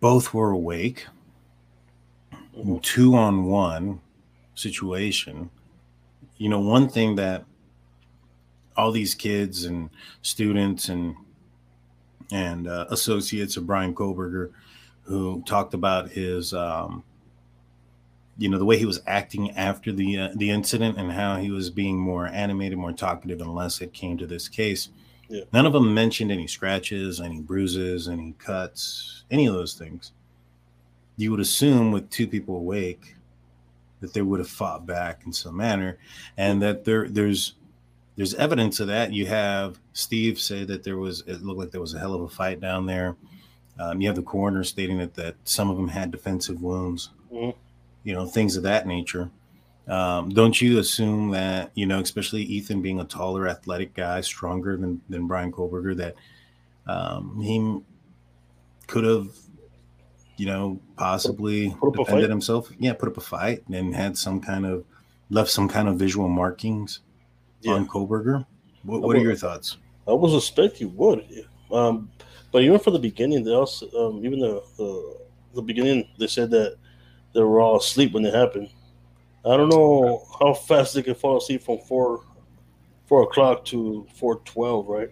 [0.00, 1.06] Both were awake.
[2.56, 2.82] Mhm.
[2.82, 4.00] Two on one
[4.54, 5.50] situation.
[6.36, 7.44] You know, one thing that
[8.76, 9.90] all these kids and
[10.22, 11.16] students and
[12.32, 14.50] and uh, associates of Bryan Kohberger,
[15.02, 17.04] who talked about his, um,
[18.36, 21.50] you know, the way he was acting after the uh, the incident and how he
[21.50, 24.88] was being more animated, more talkative, unless it came to this case.
[25.28, 25.44] Yeah.
[25.52, 30.12] None of them mentioned any scratches, any bruises, any cuts, any of those things.
[31.16, 33.14] You would assume with two people awake
[34.00, 35.98] that they would have fought back in some manner,
[36.36, 37.54] and that there there's
[38.16, 39.12] there's evidence of that.
[39.12, 42.20] You have Steve say that there was it looked like there was a hell of
[42.22, 43.16] a fight down there.
[43.78, 47.54] Um, you have the coroner stating that that some of them had defensive wounds, Mhm.
[48.04, 49.30] You know, things of that nature.
[49.88, 54.76] Um, don't you assume that you know, especially Ethan being a taller, athletic guy, stronger
[54.76, 56.14] than than Bryan Kohberger, that
[56.86, 57.80] um, he
[58.86, 59.28] could have,
[60.36, 62.70] you know, possibly Put up a defended himself.
[62.78, 64.84] Yeah, put up a fight and had some kind of
[65.30, 67.00] left some kind of visual markings
[67.62, 67.72] Yeah.
[67.72, 68.44] on Kohberger.
[68.84, 69.78] What, what are your thoughts?
[70.06, 71.24] I would suspect he would.
[71.72, 72.10] Um,
[72.52, 75.18] but even from the beginning, they also, um, even the, the
[75.54, 76.76] the beginning, they said that
[77.34, 78.68] they were all asleep when it happened.
[79.44, 82.24] I don't know how fast they can fall asleep from four
[83.06, 85.10] four o'clock to four twelve, right?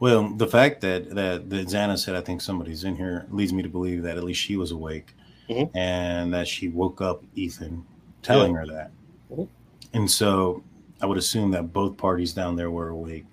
[0.00, 3.62] Well, the fact that that that Xana said, "I think somebody's in here," leads me
[3.62, 5.14] to believe that at least she was awake,
[5.48, 5.70] Mhm.
[5.74, 7.84] and that she woke up Ethan,
[8.22, 8.90] telling her that.
[9.32, 9.48] Mhm.
[9.94, 10.62] And so,
[11.00, 13.24] I would assume that both parties down there were awake.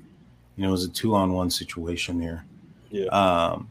[0.56, 2.46] You know, it was a two-on-one situation there.
[2.92, 3.08] Yeah.
[3.08, 3.70] Um,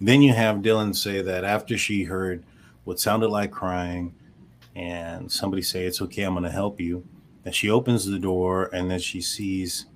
[0.00, 2.44] then you have Dylan say that after she heard
[2.84, 4.14] what sounded like crying,
[4.74, 7.04] and somebody say, It's okay, I'm going to help you.
[7.42, 9.86] that she opens the door, and then she sees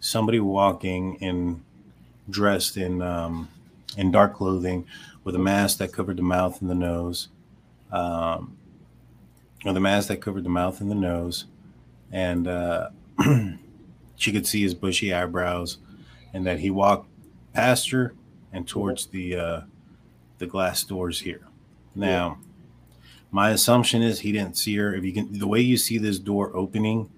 [0.00, 1.62] somebody walking in
[2.30, 3.48] dressed in um,
[3.96, 4.86] in dark clothing
[5.22, 7.28] with a mask that covered the mouth and the nose,
[7.92, 8.56] um,
[9.64, 11.46] or the mask that covered the mouth and the nose,
[12.12, 12.90] and uh,
[14.16, 15.78] she could see his bushy eyebrows,
[16.32, 17.08] and that he walked
[17.52, 18.14] past her
[18.54, 19.60] and towards the uh,
[20.38, 21.42] the glass doors here.
[21.94, 22.38] Now,
[23.30, 24.94] my assumption is he didn't see her.
[24.94, 27.10] If you can, the way you see this door opening,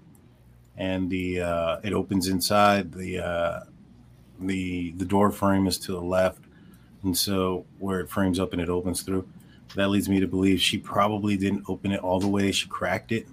[0.75, 3.59] and the uh, it opens inside the uh,
[4.39, 6.41] the the door frame is to the left,
[7.03, 9.27] and so where it frames up and it opens through,
[9.75, 12.51] that leads me to believe she probably didn't open it all the way.
[12.51, 13.27] She cracked it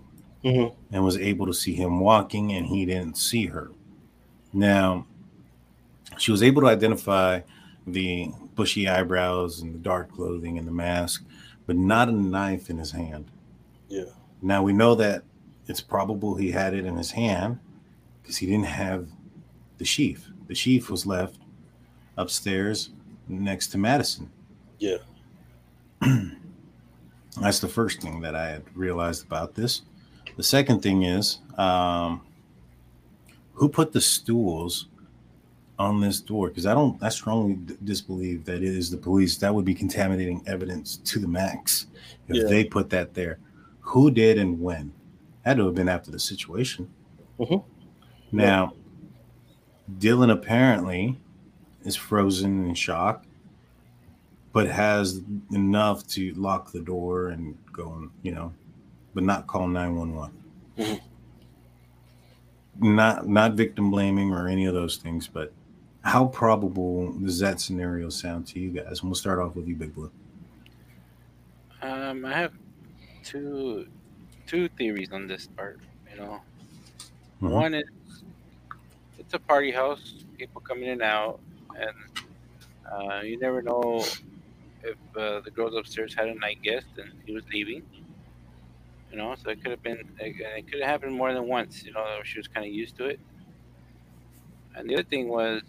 [0.44, 0.74] Mhm.
[0.92, 3.70] and was able to see him walking, and he didn't see her.
[4.52, 5.06] Now,
[6.18, 7.40] she was able to identify
[7.86, 11.24] the bushy eyebrows and the dark clothing and the mask,
[11.66, 13.30] but not a knife in his hand.
[13.88, 14.04] Yeah.
[14.42, 15.24] Now we know that
[15.66, 17.58] it's probable he had it in his hand
[18.22, 19.08] because he didn't have
[19.78, 20.26] the sheath.
[20.46, 21.38] The sheath was left
[22.16, 22.90] upstairs
[23.28, 24.30] next to Madison.
[24.78, 24.98] Yeah.
[27.40, 29.82] That's the first thing that I had realized about this.
[30.36, 32.20] The second thing is um,
[33.54, 34.88] who put the stools
[35.78, 36.48] on this door?
[36.48, 39.36] Because I don't, I strongly d- disbelieve that it is the police.
[39.38, 41.86] That would be contaminating evidence to the max
[42.28, 42.44] if Yeah.
[42.44, 43.38] they put that there.
[43.80, 44.92] Who did and when?
[45.44, 46.88] Had to have been after the situation.
[47.38, 47.62] Mhm.
[48.32, 48.74] Now,
[49.98, 51.18] Dylan apparently
[51.84, 53.26] is frozen in shock,
[54.52, 55.20] but has
[55.52, 58.52] enough to lock the door and go and, you know,
[59.12, 60.32] but not call 911.
[60.78, 61.00] Mhm.
[62.80, 65.52] Not not victim blaming or any of those things, but
[66.04, 69.00] how probable does that scenario sound to you guys?
[69.00, 70.12] And we'll start off with you, Big Blue.
[71.82, 72.52] Um, I have
[73.22, 73.88] two
[74.46, 75.80] two theories on this part.
[76.10, 76.42] You know,
[77.40, 77.50] Mhm.
[77.52, 77.84] one is
[79.18, 81.40] it's a party house, people coming in and out,
[81.76, 81.96] and
[82.90, 84.04] uh, you never know
[84.82, 87.84] if uh, the girls upstairs had a night guest and he was leaving.
[89.10, 91.84] You know, so it could have been it, it could have happened more than once.
[91.84, 93.20] You know, she was kind of used to it.
[94.74, 95.62] And the other thing was,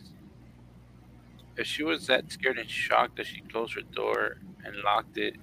[1.57, 5.35] if she was that scared and shocked that she closed her door and locked it,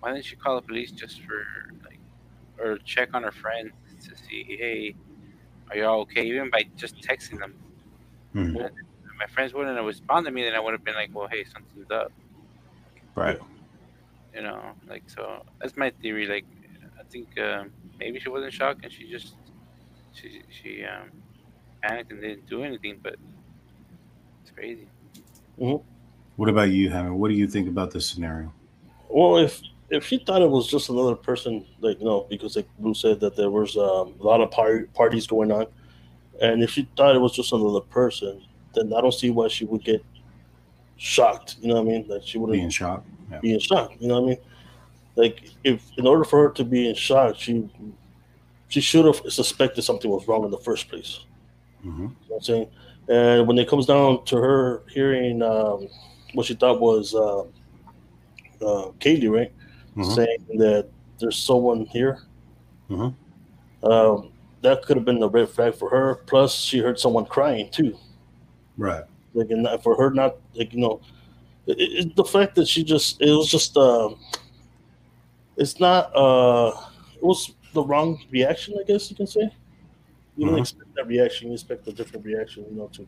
[0.00, 1.44] why didn't she call the police just for
[1.84, 1.98] like,
[2.58, 3.72] or check on her friends
[4.08, 4.94] to see, hey,
[5.70, 6.24] are y'all okay?
[6.24, 7.54] Even by just texting them.
[8.34, 8.56] Mhm.
[8.66, 8.72] If
[9.18, 11.44] my friends wouldn't have responded to me, then I would have been like, well, hey,
[11.44, 12.10] something's up.
[13.14, 13.38] Right.
[14.34, 15.44] You know, like so.
[15.60, 16.26] That's my theory.
[16.26, 16.46] Like,
[16.98, 19.34] I think um, maybe she wasn't shocked and she just
[20.14, 21.10] she she um,
[21.82, 22.98] panicked and didn't do anything.
[23.02, 23.16] But
[24.62, 24.88] it's
[25.58, 25.80] crazy.
[26.36, 27.14] What about you, Hammer?
[27.14, 28.52] What do you think about this scenario?
[29.08, 32.68] Well, if if she thought it was just another person, like you know, because like
[32.78, 35.66] Blue said that there was um, a lot of par- parties going on,
[36.40, 38.42] and if she thought it was just another person,
[38.74, 40.02] then I don't see why she would get
[40.96, 41.56] shocked.
[41.60, 42.08] You know what I mean?
[42.08, 43.04] Like she wouldn't in shock?
[43.30, 43.40] Yeah.
[43.40, 43.92] be in shock.
[44.00, 44.38] You know what I mean?
[45.14, 47.68] Like if in order for her to be in shock, she
[48.68, 51.20] she should have suspected something was wrong in the first place.
[51.82, 52.70] hmm You know what I'm saying?
[53.08, 55.88] And when it comes down to her hearing um,
[56.34, 59.52] what she thought was uh, uh, Kaylee, right?
[59.96, 60.14] Mhm.
[60.14, 60.88] Saying that
[61.18, 62.20] there's someone here.
[62.88, 63.14] Mhm.
[63.82, 66.16] Um, that could have been a red flag for her.
[66.26, 67.96] Plus, she heard someone crying too.
[68.78, 69.04] Right.
[69.34, 71.00] Like, and for her not, like, you know,
[71.66, 74.16] it, it, the fact that she just, it was just, um,
[75.56, 76.72] it's not, uh,
[77.16, 79.50] it was the wrong reaction, I guess you can say.
[80.36, 80.60] You don't Mhm.
[80.60, 81.48] expect that reaction.
[81.48, 83.06] You expect a different reaction, you know, to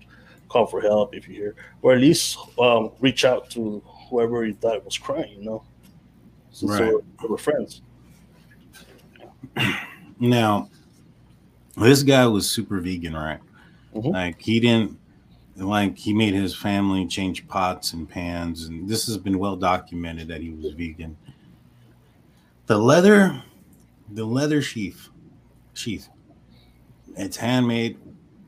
[0.49, 4.55] call for help if you hear, or at least um, reach out to whoever you
[4.55, 5.63] thought was crying, you know,
[6.53, 6.93] since they, Right.
[6.95, 7.83] were, they were friends.
[10.21, 10.71] Now,
[11.77, 13.41] this guy was super vegan, right?
[13.95, 14.13] Mhm.
[14.13, 14.97] Like he didn't
[15.57, 20.29] like he made his family change pots and pans, and this has been well documented
[20.29, 21.17] that he was vegan.
[22.67, 23.43] The leather,
[24.13, 25.09] the leather sheath,
[25.75, 26.09] sheath.
[27.17, 27.99] It's handmade,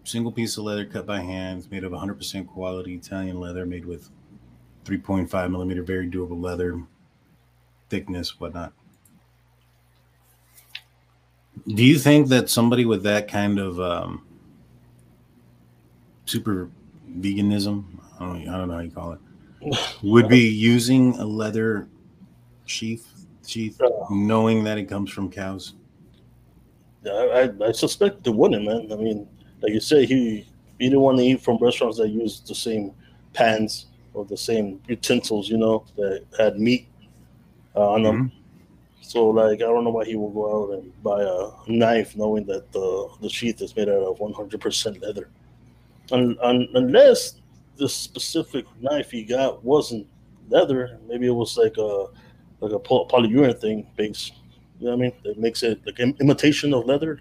[0.04, 1.58] single piece of leather cut by hand.
[1.58, 4.10] It's made of 100% quality Italian leather, made with
[4.84, 6.82] 3.5 millimeter, very durable leather,
[7.88, 8.72] thickness, whatnot.
[11.66, 14.26] Do you think that somebody with that kind of um,
[16.26, 16.70] super
[17.10, 17.84] veganism,
[18.20, 19.20] I don't, I don't know how you call it,
[20.02, 21.88] would be using a leather
[22.66, 25.74] sheath, sheath, knowing that it comes from cows?
[27.12, 28.92] I, I, I suspect they wouldn't, man.
[28.92, 29.28] I mean,
[29.62, 30.46] like you say, he
[30.78, 32.92] he didn't want to eat from restaurants that use the same
[33.32, 36.88] pans or the same utensils, you know, that had meat.
[37.74, 38.32] uh, on them.
[39.02, 42.44] So like I don't know why he will go out and buy a knife knowing
[42.46, 45.28] that the the sheath is made out of 100% leather,
[46.10, 47.40] un, un, unless
[47.76, 50.06] the specific knife he got wasn't
[50.48, 50.98] leather.
[51.06, 52.06] Maybe it was like a
[52.60, 54.32] like a poly- polyurethane thing base.
[54.78, 55.12] You know what I mean?
[55.24, 57.20] It makes it like imitation of leather.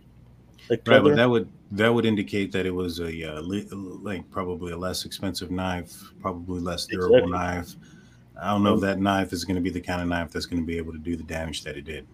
[0.70, 1.10] Like Right, leather.
[1.10, 4.78] but that would that would indicate that it was a uh, li- like probably a
[4.78, 7.32] less expensive knife, probably less durable Exactly.
[7.32, 7.76] knife.
[8.42, 10.46] I don't know if that knife is going to be the kind of knife that's
[10.46, 12.06] going to be able to do the damage that it did.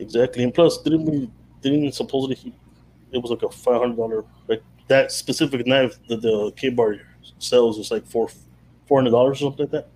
[0.00, 1.30] Exactly, and plus, didn't we?
[1.60, 2.52] Didn't supposedly he,
[3.12, 6.96] it was like a five hundred dollar like that specific knife that the Ka-Bar
[7.38, 8.28] sells is like four
[8.86, 9.88] four hundred dollars or something like that.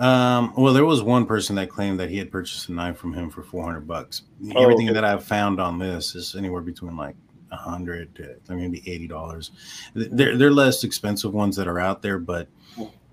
[0.00, 3.12] Um, well, there was one person that claimed that he had purchased a knife from
[3.12, 4.22] him for 400 bucks.
[4.54, 4.94] Oh, Everything okay.
[4.94, 7.14] that I've found on this is anywhere between like
[7.50, 8.14] 100
[8.46, 9.50] to maybe 80 dollars.
[9.94, 12.48] They're they're less expensive ones that are out there, but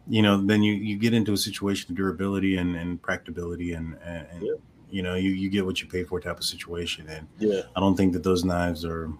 [0.07, 3.97] you know, then you you get into a situation of durability and, and practicability and,
[4.05, 4.53] and, and Yeah.
[4.89, 7.05] you know, you, you get what you pay for type of situation.
[7.09, 9.11] And Yeah, I don't think that those knives are,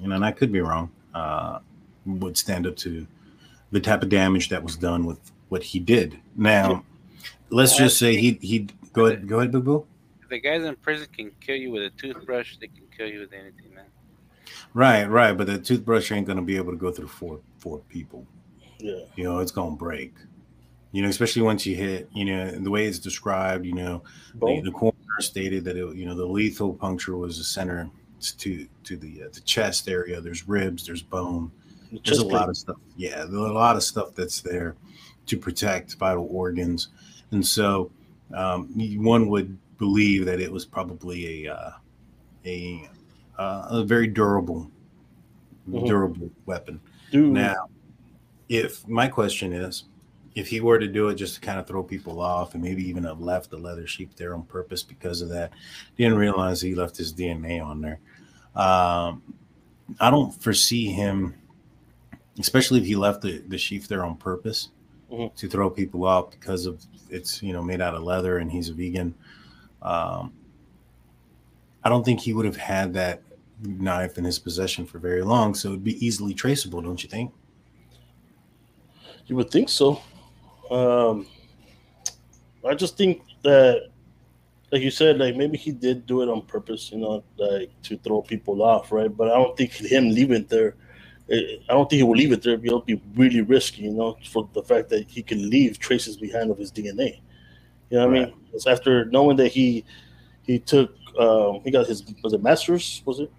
[0.00, 1.58] you know, and I could be wrong, uh,
[2.06, 3.06] would stand up to
[3.70, 5.18] the type of damage that was done with
[5.50, 6.18] what he did.
[6.36, 6.84] Now,
[7.50, 9.86] let's just say he he go ahead, go ahead, Boo Boo.
[10.22, 13.20] If the guys in prison can kill you with a toothbrush, they can kill you
[13.20, 13.84] with anything, man.
[14.74, 18.26] Right, right, but the toothbrush ain't gonna be able to go through four four people.
[18.78, 20.14] yeah, You know, it's gonna break.
[20.92, 23.64] You know, especially once you hit, you know, the way it's described.
[23.64, 24.02] You know,
[24.34, 24.64] the, Bone?
[24.64, 27.90] the coroner stated that it, you know the lethal puncture was the center
[28.38, 30.20] to to the uh, the chest area.
[30.20, 31.50] There's ribs, there's bone.
[31.90, 32.76] The There's a chest lot of stuff.
[32.96, 34.76] Yeah, there's a lot of stuff that's there
[35.26, 36.88] to protect vital organs,
[37.32, 37.90] and so
[38.34, 38.68] um,
[39.02, 41.70] one would believe that it was probably a uh,
[42.46, 42.88] a
[43.38, 44.70] uh, a very durable
[45.68, 45.86] Mhm.
[45.86, 46.80] durable weapon.
[47.12, 47.68] Dude, Now,
[48.48, 49.84] if my question is,
[50.34, 52.82] if he were to do it just to kind of throw people off and maybe
[52.88, 55.52] even have left the leather sheep there on purpose because of that,
[55.96, 58.00] didn't realize he left his DNA on there.
[58.56, 59.22] Um,
[60.00, 61.34] I don't foresee him,
[62.38, 64.70] especially if he left the, the sheath there on purpose
[65.12, 65.34] Mhm.
[65.34, 68.70] to throw people off because of it's you know made out of leather and he's
[68.70, 69.14] a vegan.
[69.82, 70.32] Um,
[71.84, 73.22] I don't think he would have had that
[73.62, 77.32] knife in his possession for very long, so it'd be easily traceable, don't you think?
[79.26, 80.00] You would think so.
[80.70, 81.26] Um,
[82.66, 83.88] I just think that,
[84.70, 87.98] like you said, like maybe he did do it on purpose, you know, like to
[87.98, 89.14] throw people off, right?
[89.14, 90.76] But I don't think him leaving there.
[91.32, 92.54] I don't think he will leave it there.
[92.62, 96.50] It'll be really risky, you know, for the fact that he can leave traces behind
[96.50, 97.20] of his DNA.
[97.90, 98.34] You know what I mean?
[98.52, 99.84] It's after knowing that he
[100.46, 103.30] he took um, he got his was it master's was it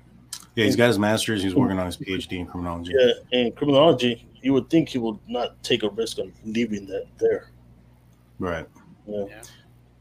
[0.56, 1.44] Yeah, he's got his master's.
[1.44, 2.94] He's working on his PhD in criminology.
[2.98, 4.28] yeah in criminology.
[4.42, 7.52] You would think he would not take a risk on leaving that there.
[8.40, 8.68] Right.
[9.08, 9.26] Yeah.
[9.30, 9.42] Yeah.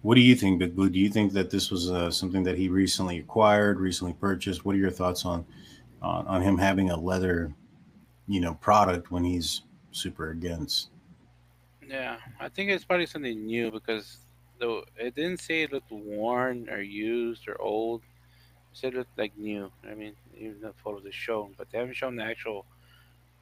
[0.02, 0.90] What do you think, Big Blue?
[0.90, 4.64] Do you think that this was uh, something that he recently acquired, recently purchased?
[4.64, 5.46] What are your thoughts on,
[6.02, 7.54] on on him having a leather,
[8.26, 9.62] you know, product when he's
[9.92, 10.90] super against?
[11.86, 14.26] Yeah, I think it's probably something new because
[14.58, 18.02] though it didn't say it looked worn or used or old.
[18.02, 19.72] It said it looked like new.
[19.84, 22.66] I mean, even the photos are shown, but they haven't shown the actual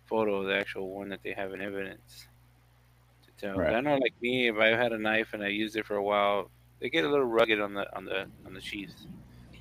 [0.07, 2.29] photo, the actual one that they have in evidence
[3.25, 3.63] to tell.
[3.63, 3.75] Right.
[3.75, 6.05] I know, like me, if I had a knife and I used it for a
[6.05, 6.51] while,
[6.81, 9.09] they get a little rugged on the on the on the sheaths.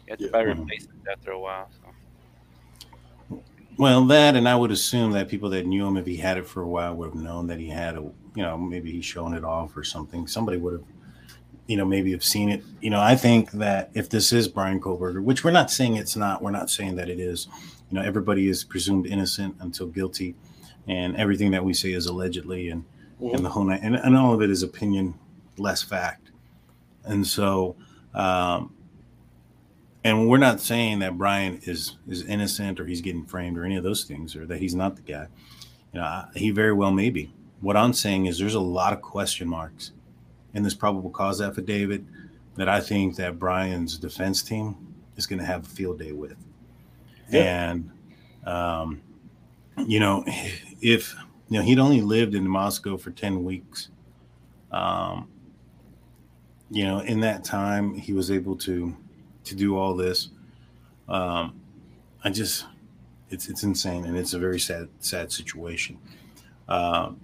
[0.07, 0.29] You have to Yeah.
[0.29, 0.43] buy Mhm.
[0.43, 1.71] replacements after a while.
[1.81, 1.95] So.
[3.79, 6.45] Well, that, and I would assume that people that knew him, if he had it
[6.45, 8.13] for a while, would have known that he had a, you
[8.43, 10.27] know, maybe he's shown it off or something.
[10.27, 10.83] Somebody would have,
[11.65, 12.61] you know, maybe have seen it.
[12.81, 16.17] You know, I think that if this is Bryan Kohberger, which we're not saying it's
[16.17, 17.47] not, we're not saying that it is.
[17.89, 20.35] You know, everybody is presumed innocent until guilty,
[20.85, 22.83] and everything that we say is allegedly, and
[23.21, 25.13] and the whole night, and, and all of it is opinion,
[25.57, 26.31] less fact.
[27.05, 27.77] And so,
[28.13, 28.73] um,
[30.03, 33.75] and we're not saying that Bryan is is innocent or he's getting framed or any
[33.75, 35.27] of those things or that he's not the guy.
[35.93, 37.33] You know, I- he very well may be.
[37.61, 39.91] What I'm saying is there's a lot of question marks
[40.53, 42.03] in this probable cause affidavit
[42.55, 44.75] that I think that Bryan's defense team
[45.17, 46.35] is going to have a field day with.
[47.29, 47.71] Yeah.
[47.71, 47.91] And,
[48.45, 49.01] um,
[49.85, 50.23] you know,
[50.81, 51.15] if
[51.49, 53.89] you know he'd only lived in Moscow for 10 weeks,
[54.71, 55.27] um,
[56.71, 58.95] you know, in that time he was able to
[59.49, 60.29] to do all this.
[61.07, 61.59] Um,
[62.23, 62.65] I just,
[63.29, 65.97] it's it's insane, and it's a very sad sad situation.
[66.67, 67.19] Um,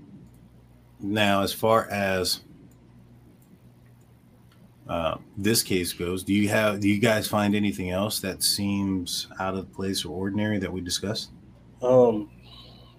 [0.99, 2.41] now, as far as
[4.87, 9.27] uh, this case goes, do you have do you guys find anything else that seems
[9.39, 11.31] out of place or ordinary that we discussed?
[11.81, 12.29] Um,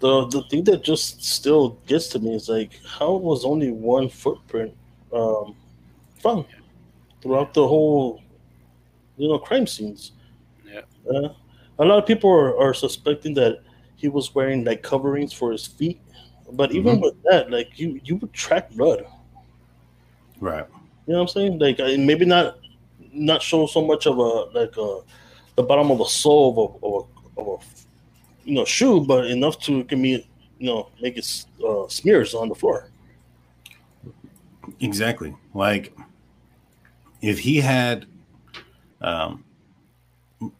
[0.00, 4.08] the the thing that just still gets to me is like, how was only one
[4.08, 4.74] footprint
[5.12, 5.56] um,
[6.22, 6.46] found?
[7.26, 8.22] throughout the whole,
[9.16, 10.12] you know, crime scenes.
[10.70, 10.82] Yeah.
[11.10, 11.28] Uh,
[11.78, 13.60] a lot of people are, are suspecting that
[13.96, 16.00] he was wearing like coverings for his feet,
[16.52, 17.02] but even Mhm.
[17.02, 19.06] with that, like you you would track blood.
[20.40, 20.66] Right.
[21.06, 21.58] You know what I'm saying?
[21.58, 22.58] Like maybe not
[23.12, 25.00] not show so much of a like a
[25.56, 26.92] the bottom of the sole of a, of
[27.36, 27.64] a, of a
[28.44, 32.48] you know shoe, but enough to give me you know make it uh, smears on
[32.48, 32.90] the floor.
[34.80, 35.34] Exactly.
[35.54, 35.96] Like
[37.22, 38.06] if he had
[39.06, 39.44] um
[40.40, 40.52] you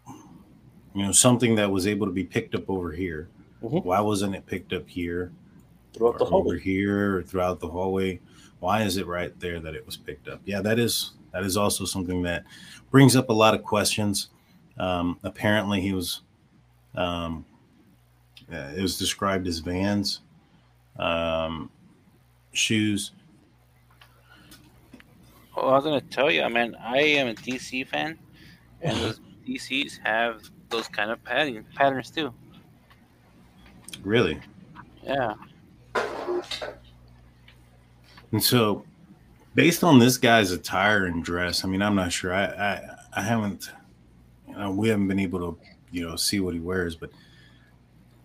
[1.02, 3.28] know something that was able to be picked up over here,
[3.62, 3.84] Mhm.
[3.84, 5.32] why wasn't it picked up here
[5.92, 6.60] throughout the or over hallway.
[6.60, 8.20] here or throughout the hallway?
[8.60, 10.40] Why is it right there that it was picked up?
[10.46, 12.44] Yeah, that is that is also something that
[12.90, 14.30] brings up a lot of questions.
[14.78, 16.22] Um, apparently, he was
[16.94, 17.44] um,
[18.50, 20.20] uh, it was described as Vans
[20.98, 21.70] um,
[22.52, 23.10] shoes.
[25.54, 28.18] Well, I was gonna tell you, I mean, I am a DC fan,
[28.82, 32.32] and those DCs have those kind of pattern patterns too.
[34.02, 34.40] Really,
[35.02, 35.34] Yeah.
[38.32, 38.84] And so,
[39.54, 42.34] based on this guy's attire and dress, I mean, I'm not sure.
[42.34, 43.70] I I, I haven't,
[44.48, 45.58] you know, we haven't been able to,
[45.90, 47.10] you know, see what he wears, but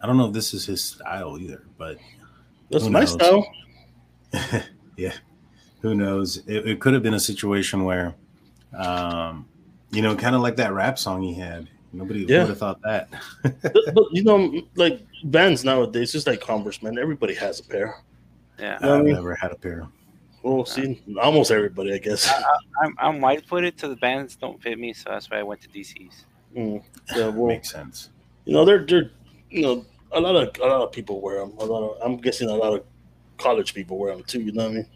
[0.02, 1.64] I don't know if this is his style either.
[1.78, 1.97] But
[2.70, 3.14] That's Who my knows?
[3.14, 3.45] style.
[4.97, 5.14] yeah,
[5.82, 6.38] who knows?
[6.47, 8.16] It, it could have been a situation where,
[8.78, 9.47] um,
[9.91, 11.69] you know, kind of like that rap song he had.
[11.93, 12.39] Nobody Yeah.
[12.39, 13.09] would have thought that.
[13.43, 16.97] but, but, you know, like Vans nowadays, just like Converse, man.
[16.97, 17.97] Everybody has a pair.
[18.59, 18.77] Yeah.
[18.81, 19.13] know what I I've mean?
[19.15, 19.87] never had a pair.
[20.43, 22.31] Well, see, almost everybody, I guess.
[22.81, 25.61] I'm I'm wide footed, so the Vans don't fit me, so that's why I went
[25.61, 26.25] to DCs.
[26.57, 26.81] Mm.
[27.15, 28.09] Yeah, well, Makes sense.
[28.45, 29.11] you know, they're they're
[29.51, 31.53] you know a lot of a lot of people wear them.
[31.59, 32.83] A lot of I'm guessing a lot of
[33.37, 34.41] college people wear them too.
[34.41, 34.87] You know what I mean?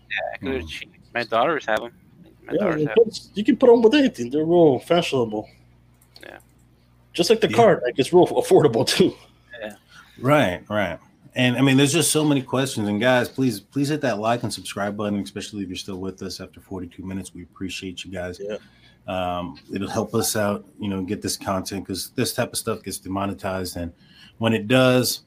[0.41, 0.89] Yeah, 'cause they're.
[1.13, 1.91] My daughters have them.
[2.47, 4.29] My Yeah, you, put, you can put them with anything.
[4.29, 5.47] They're real fashionable.
[6.23, 6.37] Yeah.
[7.13, 7.55] Just like the Yeah.
[7.55, 9.13] card, like it's real affordable too.
[9.61, 9.75] Yeah.
[10.19, 10.99] Right, right.
[11.35, 12.87] And I mean, there's just so many questions.
[12.87, 16.21] And guys, please, please hit that like and subscribe button, especially if you're still with
[16.21, 17.33] us after 42 minutes.
[17.33, 18.39] We appreciate you guys.
[18.41, 18.57] Yeah.
[19.07, 22.81] Um, it'll help us out, you know, get this content because this type of stuff
[22.81, 23.93] gets demonetized, and
[24.39, 25.21] when it does,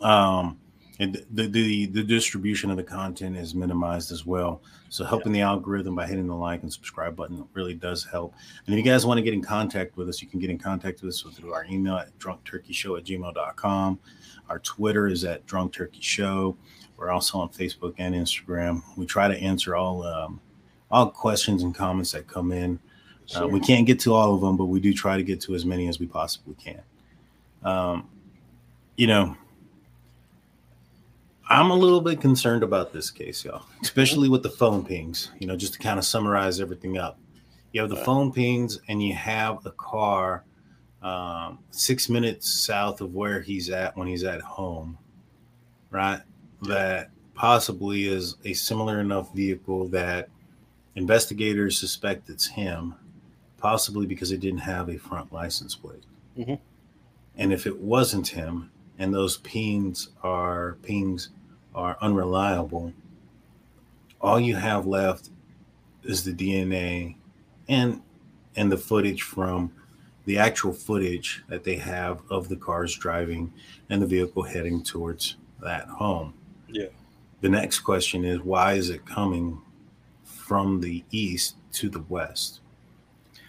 [0.00, 0.58] um,
[0.98, 4.62] it, the, the the distribution of the content is minimized as well.
[4.88, 8.34] So helping the algorithm by hitting the like and subscribe button really does help.
[8.66, 10.58] And if you guys want to get in contact with us, you can get in
[10.58, 13.98] contact with us through our email at drunkturkeyshow at gmail.com.
[14.48, 16.56] Our Twitter is at Drunk Turkey Show.
[16.96, 18.82] We're also on Facebook and Instagram.
[18.96, 20.40] We try to answer all um,
[20.90, 22.78] all questions and comments that come in.
[23.34, 25.54] Uh, we can't get to all of them, but we do try to get to
[25.54, 26.80] as many as we possibly can.
[27.64, 28.08] Um,
[28.96, 29.36] you know,
[31.48, 35.30] I'm a little bit concerned about this case, y'all, especially with the phone pings.
[35.38, 37.18] You know, just to kind of summarize everything up.
[37.72, 40.44] You have the phone pings, and you have a car
[41.02, 44.98] um, six minutes south of where he's at when he's at home,
[45.90, 46.20] right?
[46.62, 50.28] That possibly is a similar enough vehicle that
[50.96, 52.94] investigators suspect it's him,
[53.58, 56.02] possibly because it didn't have a front license plate.
[56.36, 56.58] Mhm.
[57.36, 61.28] And if it wasn't him, and those pings are pings
[61.76, 62.92] are unreliable,
[64.20, 65.30] all you have left
[66.02, 67.16] is the DNA
[67.68, 68.00] and
[68.56, 69.70] and the footage from
[70.24, 73.52] the actual footage that they have of the cars driving
[73.90, 76.32] and the vehicle heading towards that home.
[76.68, 76.86] Yeah.
[77.42, 79.60] The next question is why is it coming
[80.24, 82.60] from the east to the west?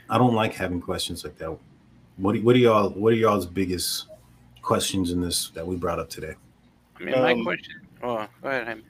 [0.09, 1.57] I don't like having questions like that.
[2.17, 4.07] What do, what are y'all what are y'all's biggest
[4.61, 6.35] questions in this that we brought up today?
[6.99, 7.86] I mean, my Um, question.
[8.03, 8.67] Oh, go ahead.
[8.67, 8.83] Jaime.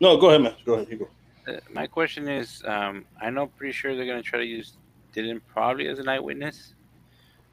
[0.00, 0.54] No, go ahead, man.
[0.64, 0.88] Go ahead.
[0.90, 1.08] You go.
[1.52, 4.76] Uh, my question is, um, I know pretty sure they're gonna try to use
[5.14, 6.74] Dylan probably as an eyewitness,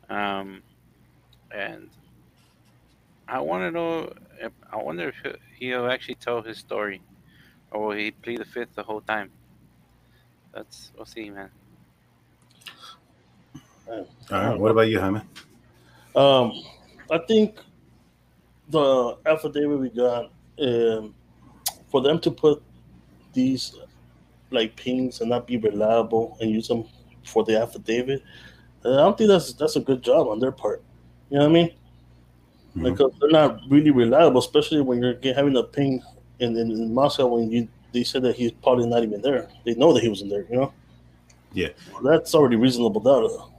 [0.10, 0.62] um,
[1.52, 1.90] and
[3.28, 4.14] I want to know.
[4.40, 7.02] If, I wonder if he- he'll actually tell his story,
[7.72, 9.32] or will he plead the fifth the whole time?
[10.54, 11.50] That's we'll see, man.
[13.90, 14.60] All right.
[14.60, 15.22] What about you, Jaime?
[16.16, 16.52] Um,
[17.10, 17.60] I think
[18.70, 21.14] the affidavit we got um,
[21.90, 22.62] for them to put
[23.34, 23.76] these
[24.52, 26.86] like pings and not be reliable and use them
[27.26, 28.24] for the affidavit.
[28.86, 30.82] uh, I don't think that's that's a good job on their part.
[31.30, 31.72] You know what I mean?
[32.76, 32.84] Mhm.
[32.84, 36.02] Because they're not really reliable, especially when you're having a ping
[36.40, 39.50] in, in, in Moscow when you they said that he's probably not even there.
[39.66, 40.46] They know that he wasn't there.
[40.50, 40.74] You know?
[41.54, 41.70] Yeah.
[41.92, 43.50] Well, that's already reasonable doubt.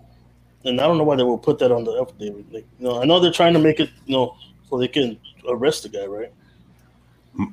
[0.64, 2.52] And I don't know why they will put that on the affidavit.
[2.52, 4.36] Like, you know, I know they're trying to make it, you know,
[4.68, 5.18] so they can
[5.48, 6.32] arrest the guy, right?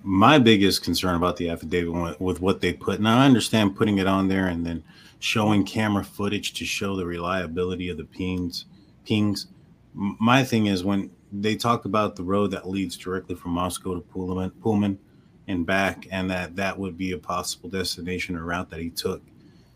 [0.03, 4.07] My biggest concern about the affidavit with, what they put now i understand putting it
[4.07, 4.83] on there and then
[5.19, 8.65] showing camera footage to show the reliability of the pings.
[9.05, 9.47] Pings.
[9.93, 14.01] My thing is when they talk about the road that leads directly from Moscow to
[14.01, 14.99] Pullman, Pullman
[15.47, 19.21] and back, and that that would be a possible destination or route that he took.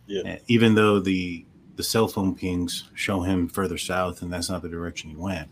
[0.07, 0.33] Yeah.
[0.33, 1.45] Uh, Even though the
[1.75, 5.49] the cell phone pings show him further south, and that's not the direction he went.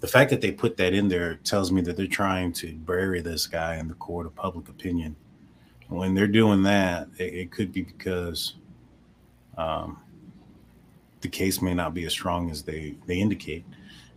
[0.00, 3.20] The fact that they put that in there tells me that they're trying to bury
[3.20, 5.16] this guy in the court of public opinion.
[5.88, 8.54] When they're doing that, it, it could be because
[9.56, 10.02] um,
[11.20, 13.64] the case may not be as strong as they they indicate.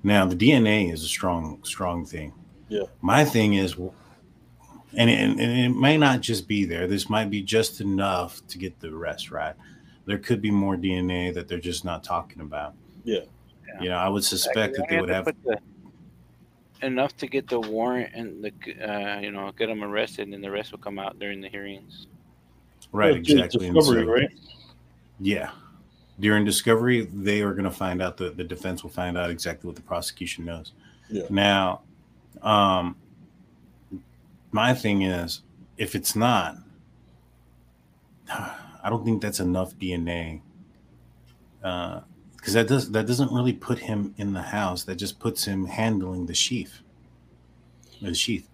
[0.04, 2.34] Now, the DNA is a strong strong thing.
[2.70, 2.84] Yeah.
[3.02, 6.88] My thing is, and it, and it may not just be there.
[6.88, 9.56] This might be just enough to get the arrest right.
[10.06, 12.74] There could be more DNA that they're just not talking about.
[13.04, 13.22] Yeah.
[13.80, 15.26] You know, I would suspect that they would have.
[15.26, 15.60] the,
[16.82, 18.52] enough to get the warrant and the
[18.84, 22.08] uh, you know get them arrested, and the rest will come out during the hearings.
[22.92, 23.72] Right, Yeah, exactly.
[23.72, 24.30] Discovery, so- right?
[25.20, 25.52] Yeah.
[26.20, 29.68] During discovery, they are going to find out the, the defense will find out exactly
[29.68, 30.74] what the prosecution knows.
[31.10, 31.24] Yeah.
[31.30, 31.82] Now,
[32.44, 32.96] um,
[34.52, 35.42] my thing is,
[35.78, 36.58] if it's not,
[38.30, 40.42] I don't think that's enough DNA.
[42.42, 44.84] Because that does that doesn't really put him in the house.
[44.86, 46.80] That just puts him handling the sheath.
[48.02, 48.50] The sheath.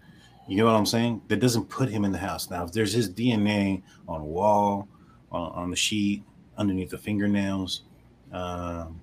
[0.46, 1.22] You get what I'm saying?
[1.28, 2.50] That doesn't put him in the house.
[2.50, 4.88] Now, if there's his DNA on a wall,
[5.32, 6.22] on, on the sheet,
[6.58, 7.82] underneath the fingernails,
[8.30, 9.00] um,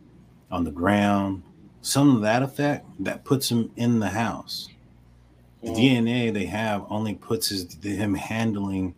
[0.51, 1.41] on the ground,
[1.81, 4.69] some of that effect that puts him in the house.
[5.63, 5.75] The Mhm.
[5.77, 8.93] DNA they have only puts his him handling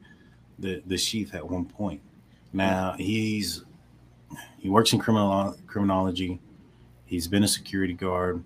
[0.59, 2.01] the the sheath at one point.
[2.51, 3.63] Now he's
[4.59, 6.39] he works in criminal criminology.
[7.05, 8.43] He's been a security guard.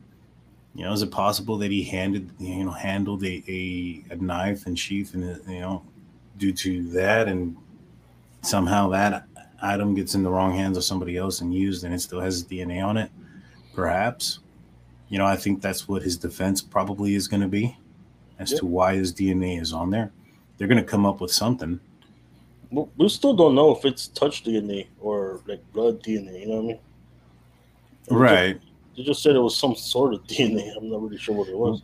[0.76, 4.68] You know, is it possible that he handed you know handled a a, a knife
[4.68, 5.84] and sheath and you know
[6.38, 7.56] due to that and
[8.42, 9.26] somehow that
[9.62, 12.44] item gets in the wrong hands of somebody else and used and it still has
[12.44, 13.12] DNA on it?
[13.76, 14.40] Perhaps.
[15.10, 17.78] You know, I think that's what his defense probably is going to be
[18.40, 18.60] as Yeah.
[18.60, 20.12] to why his DNA is on there.
[20.58, 21.80] They're going to come up with something.
[22.72, 26.42] We- We still don't know if it's touch DNA or like blood DNA.
[26.42, 26.80] You know what I mean?
[28.10, 28.54] They Right.
[28.62, 28.68] just-
[28.98, 30.76] They just said it was some sort of DNA.
[30.78, 31.82] I'm not really sure what it was.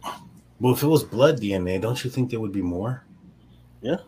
[0.59, 3.03] Well, if it was blood DNA, don't you think there would be more
[3.81, 3.93] Yeah.
[3.93, 3.99] on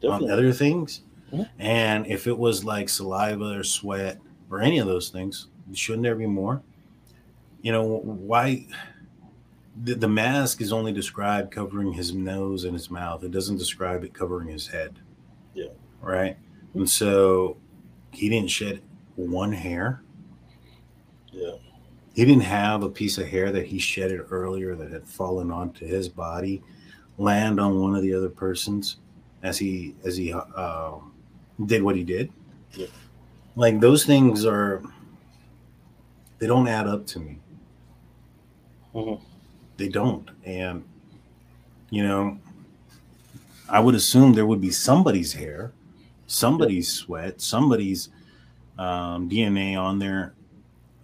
[0.00, 0.30] Definitely.
[0.30, 1.02] other things?
[1.32, 1.48] Mhm.
[1.58, 4.20] And if it was like saliva or sweat
[4.50, 6.62] or any of those things, shouldn't there be more?
[7.62, 8.66] You know, why?
[9.82, 13.22] The, the mask is only described covering his nose and his mouth.
[13.24, 15.00] It doesn't describe it covering his head.
[15.54, 15.68] Yeah.
[16.00, 16.36] Right.
[16.74, 17.56] And so
[18.16, 18.80] he didn't shed
[19.16, 20.02] one hair.
[21.32, 21.52] Yeah.
[22.14, 25.86] He didn't have a piece of hair that he shedded earlier that had fallen onto
[25.86, 26.62] his body
[27.18, 28.96] land on one of the other persons
[29.42, 30.92] as he as he uh,
[31.66, 32.32] did what he did.
[32.72, 32.86] Yeah.
[33.54, 34.82] Like those things are
[36.38, 37.38] they don't add up to me.
[38.94, 39.20] Mhm.
[39.76, 40.82] They don't, and
[41.90, 42.38] you know,
[43.68, 45.72] I would assume there would be somebody's hair,
[46.26, 48.08] somebody's sweat, somebody's
[48.78, 50.34] um, DNA on there,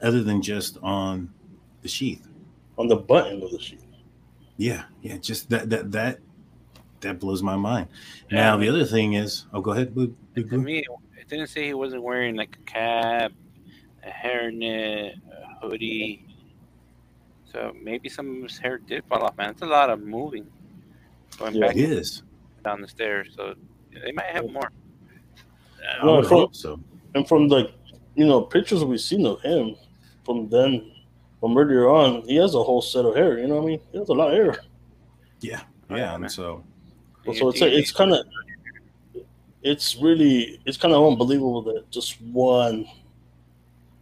[0.03, 1.33] other than just on
[1.83, 2.27] the sheath.
[2.79, 3.81] On the button of the sheet.
[4.57, 6.19] Yeah, yeah, just that that that
[7.01, 7.89] that blows my mind.
[8.31, 10.15] Now the other thing is, oh, go ahead, Boo.
[10.35, 10.85] Boo, To me,
[11.19, 13.33] it didn't say he wasn't wearing like a cap,
[14.05, 16.27] a hairnet, a hoodie.
[17.51, 19.51] So maybe some of his hair did fall off, man.
[19.51, 20.47] It's a lot of moving
[21.39, 21.67] going Yeah.
[21.69, 22.23] back It is.
[22.65, 23.29] down the stairs.
[23.37, 23.55] So
[23.93, 24.71] they might have more.
[26.01, 26.81] I No, would from- hope so.
[27.15, 27.73] And from like
[28.15, 29.77] you know pictures we've seen of him
[30.25, 30.91] from then
[31.41, 33.39] from earlier on, he has a whole set of hair.
[33.39, 33.81] You know what I mean?
[33.91, 34.57] He has a lot of hair.
[35.41, 36.31] Yeah, Oh, yeah, yeah, and man.
[36.31, 36.63] so
[37.35, 38.25] So it's like, it's kind of
[39.63, 42.87] it's really it's kind of unbelievable that just one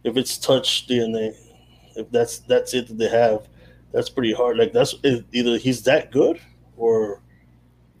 [0.03, 1.35] if it's touch DNA
[1.95, 3.47] if that's that's it that they have
[3.91, 6.39] that's pretty hard like that's either he's that good
[6.77, 7.21] or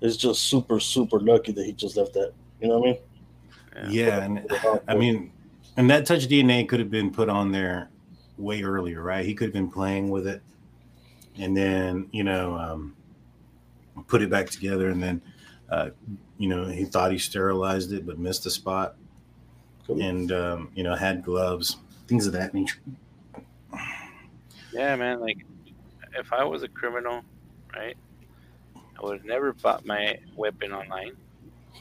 [0.01, 3.01] it's just super super lucky that he just left that you know what I mean
[3.89, 4.47] yeah, and
[4.87, 5.31] I mean,
[5.77, 7.89] and that touch DNA could have been put on there
[8.37, 9.25] way earlier, right?
[9.25, 10.41] He could have been playing with it,
[11.37, 12.95] and then you know, um,
[14.07, 15.21] put it back together, and then
[15.69, 15.89] uh,
[16.37, 18.95] you know, he thought he sterilized it, but missed the spot,
[19.87, 20.01] Cool.
[20.01, 22.79] and um, you know, had gloves, things of that nature.
[24.73, 25.19] Yeah, man.
[25.19, 25.45] Like,
[26.17, 27.21] if I was a criminal,
[27.73, 27.95] right,
[28.75, 31.15] I would have never bought my weapon online.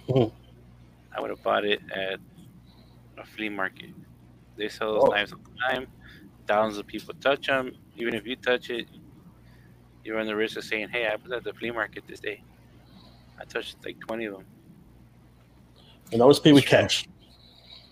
[1.14, 2.20] I would have bought it at
[3.18, 3.90] a flea market.
[4.56, 5.08] They sell those Oh.
[5.12, 5.86] knives all the time.
[6.46, 7.72] Thousands of people touch them.
[7.96, 8.86] Even if you touch it,
[10.04, 12.42] you run the risk of saying, "Hey, I was at the flea market this day.
[13.38, 14.46] I touched like 20 of them."
[16.12, 17.06] and I always pay with cash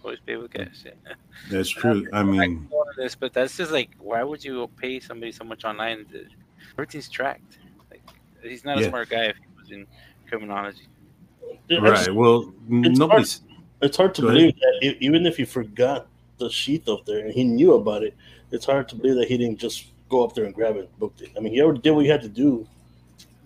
[0.03, 0.85] always pay with cash.
[0.85, 1.15] Yeah.
[1.51, 2.07] That's true.
[2.13, 6.07] I mean, this, but that's just like, why would you pay somebody so much online?
[6.13, 6.27] To,
[6.73, 7.59] everything's tracked.
[7.91, 8.03] Like,
[8.43, 8.87] he's not Yeah.
[8.87, 9.87] a smart guy if he was in
[10.27, 10.89] criminology.
[11.71, 12.15] Right.
[12.15, 13.43] Well, It's nobody's.
[13.81, 14.39] It's hard to Go ahead.
[14.39, 16.09] believe that even if he forgot
[16.39, 18.15] the sheath up there and he knew about it,
[18.51, 20.99] it's hard to believe that he didn't just go up there and grab it and
[20.99, 21.31] booked it.
[21.37, 22.67] I mean, he already did what he had to do.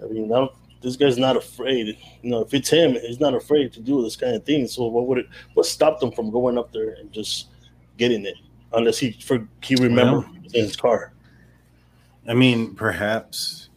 [0.02, 0.50] I mean, now
[0.80, 1.98] this guy's not afraid.
[2.22, 4.66] You know, if it's him, he's not afraid to do this kind of thing.
[4.68, 5.26] So what would it?
[5.54, 7.48] What stopped him from going up there and just
[7.98, 8.36] getting it?
[8.72, 11.12] Unless he for he remembered was in his car.
[12.26, 13.68] I mean, perhaps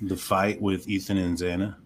[0.00, 1.76] the fight with Ethan and Xana.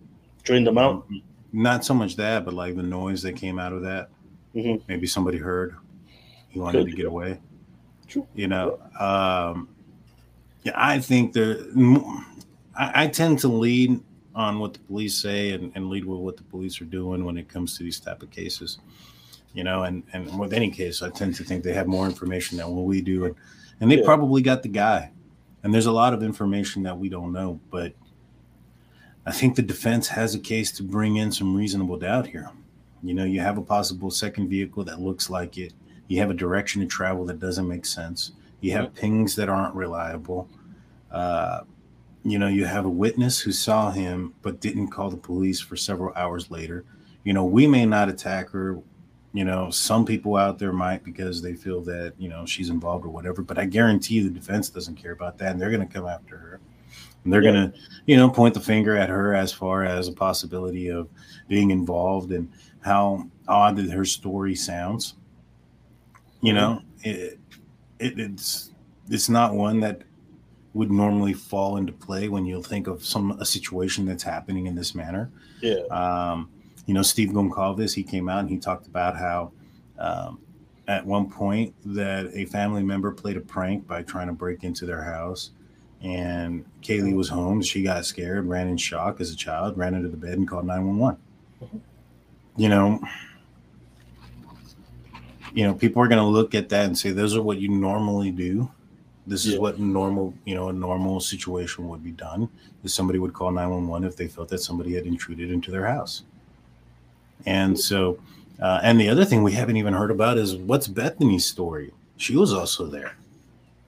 [0.43, 1.05] Drained them out.
[1.05, 1.17] Mm-hmm.
[1.53, 4.11] Not so much that, but like the noise that came out of that.
[4.55, 4.83] Mhm.
[4.89, 5.77] Maybe somebody heard.
[6.49, 7.41] He wanted Could to get away.
[8.09, 8.27] True.
[8.35, 9.69] You know, um,
[10.65, 11.59] yeah, I think there.
[12.79, 14.01] I, I tend to lead
[14.35, 17.37] on what the police say and, and lead with what the police are doing when
[17.39, 18.79] it comes to these type of cases.
[19.55, 22.59] You know, and and with any case, I tend to think they have more information
[22.59, 23.35] than what we do, and
[23.81, 24.05] and they Yeah.
[24.05, 25.11] probably got the guy.
[25.63, 27.93] And there's a lot of information that we don't know, but
[29.27, 32.49] I think the defense has a case to bring in some reasonable doubt here.
[33.03, 35.72] You know, you have a possible second vehicle that looks like it.
[36.07, 38.33] You have a direction of travel that doesn't make sense.
[38.61, 40.49] You have pings that aren't reliable.
[41.11, 41.62] Uh,
[42.24, 45.77] you know, you have a witness who saw him but didn't call the police for
[45.77, 46.85] several hours later.
[47.24, 48.81] You know, we may not attack her.
[49.33, 53.05] You know, some people out there might because they feel that, you know, she's involved
[53.05, 53.43] or whatever.
[53.43, 55.51] But I guarantee you the defense doesn't care about that.
[55.51, 56.61] And they're going to come after her.
[57.27, 57.53] And they're Yeah.
[57.53, 61.09] going to, you know, point the finger at her as far as a possibility of
[61.49, 62.49] being involved and
[62.81, 65.14] how odd that her story sounds.
[66.41, 67.41] You know, it,
[67.99, 68.70] it, it's
[69.11, 70.03] it's not one that
[70.74, 74.77] would normally fall into play when you think of some a situation that's happening in
[74.77, 75.29] this manner.
[75.61, 75.81] Yeah.
[75.91, 76.49] Um,
[76.87, 79.51] you know, Steve Goncalves, he came out and he talked about how
[79.99, 80.39] um,
[80.87, 84.87] at one point that a family member played a prank by trying to break into
[84.87, 85.51] their house.
[86.07, 87.61] And Kaylee was home.
[87.61, 90.65] She got scared, ran in shock as a child, ran into the bed and called
[90.65, 91.19] 911.
[92.57, 93.01] You know,
[95.53, 97.69] you know, people are going to look at that and say, those are what you
[97.69, 98.71] normally do.
[99.27, 102.49] This is what normal, you know, a normal situation would be done.
[102.85, 106.23] Is somebody would call 911 if they felt that somebody had intruded into their house.
[107.47, 108.21] And so,
[108.63, 111.93] uh, and the other thing we haven't even heard about is what's Bethany's story.
[112.17, 113.17] She was also there.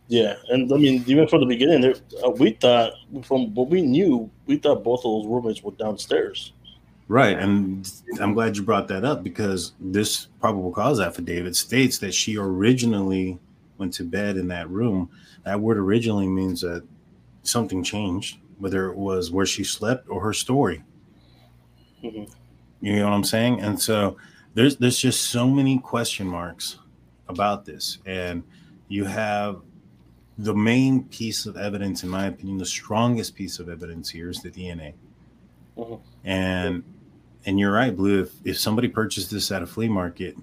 [0.09, 1.95] Yeah, and I mean, even from the beginning, there,
[2.25, 6.53] uh, we thought from what we knew, we thought both of those roommates were downstairs.
[7.09, 7.39] Right.
[7.39, 7.91] And
[8.21, 13.39] I'm glad you brought that up because this probable cause affidavit states that she originally
[13.79, 15.09] went to bed in that room.
[15.45, 16.85] That word originally means that
[17.43, 20.83] something changed, whether it was where she slept or her story.
[22.05, 22.31] Mhm.
[22.83, 23.61] You know what I'm saying?
[23.61, 24.17] And so
[24.55, 26.79] there's there's just so many question marks
[27.29, 27.99] about this.
[28.05, 28.43] And
[28.89, 29.63] you have
[30.39, 34.41] the main piece of evidence, in my opinion, the strongest piece of evidence here is
[34.41, 34.95] the DNA.
[35.76, 36.01] Mhm.
[36.24, 36.82] And
[37.45, 38.22] and you're right, Blue.
[38.22, 40.36] If if somebody purchased this at a flea market,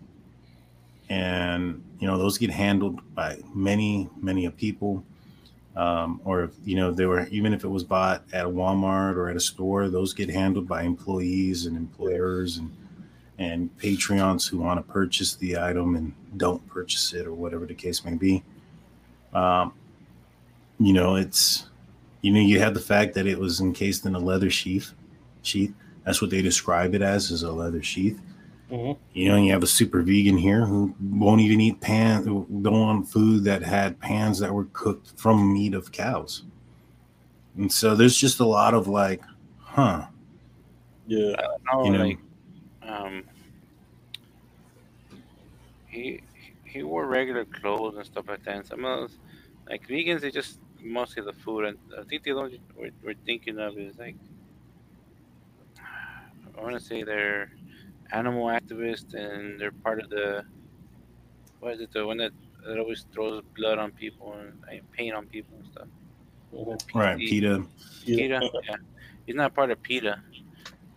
[1.09, 5.03] and you know those get handled by many many of people,
[5.75, 9.15] um, or if you know they were even if it was bought at a Walmart
[9.15, 12.71] or at a store, those get handled by employees and employers and
[13.37, 17.73] and Patreons who want to purchase the item and don't purchase it or whatever the
[17.73, 18.43] case may be.
[19.33, 19.73] Um,
[20.80, 21.69] you know, it's
[22.21, 24.93] you know you have the fact that it was encased in a leather sheath.
[25.41, 25.73] Sheath.
[26.03, 28.21] That's what they describe it as, is a leather sheath.
[28.71, 28.97] Mhm.
[29.13, 32.80] You know, you have a super vegan here who won't even eat pan, who don't
[32.80, 36.43] want food that had pans that were cooked from meat of cows.
[37.57, 39.21] And so there's just a lot of like,
[39.59, 40.07] huh?
[41.07, 41.36] Yeah,
[41.71, 42.05] No, You know.
[42.05, 42.19] like,
[42.82, 43.23] um,
[45.88, 46.21] he
[46.63, 48.55] he wore regular clothes and stuff like that.
[48.57, 49.17] And some of those,
[49.69, 51.65] like vegans, they just mostly the food.
[51.65, 54.15] And I think the only we're, we're thinking of is like,
[56.57, 57.51] I want to say they're
[58.11, 60.45] animal activists and they're part of the,
[61.59, 62.31] what is it, the one that,
[62.65, 65.88] that always throws blood on people and like, paint on people and stuff.
[66.53, 66.95] Mhm.
[66.95, 67.65] Right, He- PETA.
[68.05, 68.15] yeah.
[68.17, 68.75] PETA, yeah.
[69.25, 70.21] He's not part of PETA,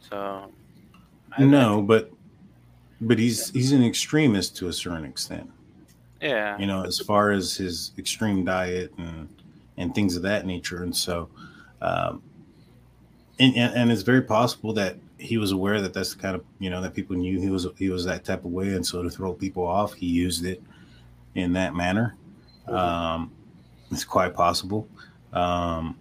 [0.00, 0.52] so.
[1.32, 2.12] I- No, but
[3.00, 5.50] but he's he's an extremist to a certain extent.
[6.20, 6.58] Yeah.
[6.58, 9.28] you know, as far as his extreme diet and
[9.78, 10.82] and things of that nature.
[10.82, 11.30] And so,
[11.80, 12.22] um,
[13.38, 16.44] and, and and it's very possible that he was aware that that's the kind of
[16.58, 19.02] you know that people knew he was he was that type of way, and so
[19.02, 20.62] to throw people off, he used it
[21.34, 22.16] in that manner.
[22.66, 23.32] Um,
[23.90, 24.88] it's quite possible.
[25.32, 25.96] Um,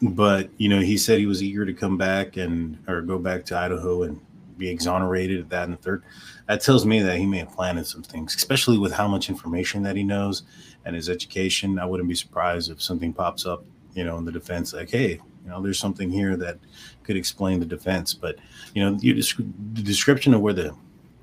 [0.00, 3.44] but you know, he said he was eager to come back and or go back
[3.46, 4.20] to Idaho and
[4.58, 6.02] be exonerated of that and the third.
[6.48, 9.82] That tells me that he may have planted some things, especially with how much information
[9.82, 10.42] that he knows
[10.84, 11.78] and his education.
[11.78, 15.20] I wouldn't be surprised if something pops up, you know, in the defense, like, hey,
[15.44, 16.58] you know, there's something here that
[17.02, 18.14] could explain the defense.
[18.14, 18.36] But
[18.74, 20.74] you know, you the description of where the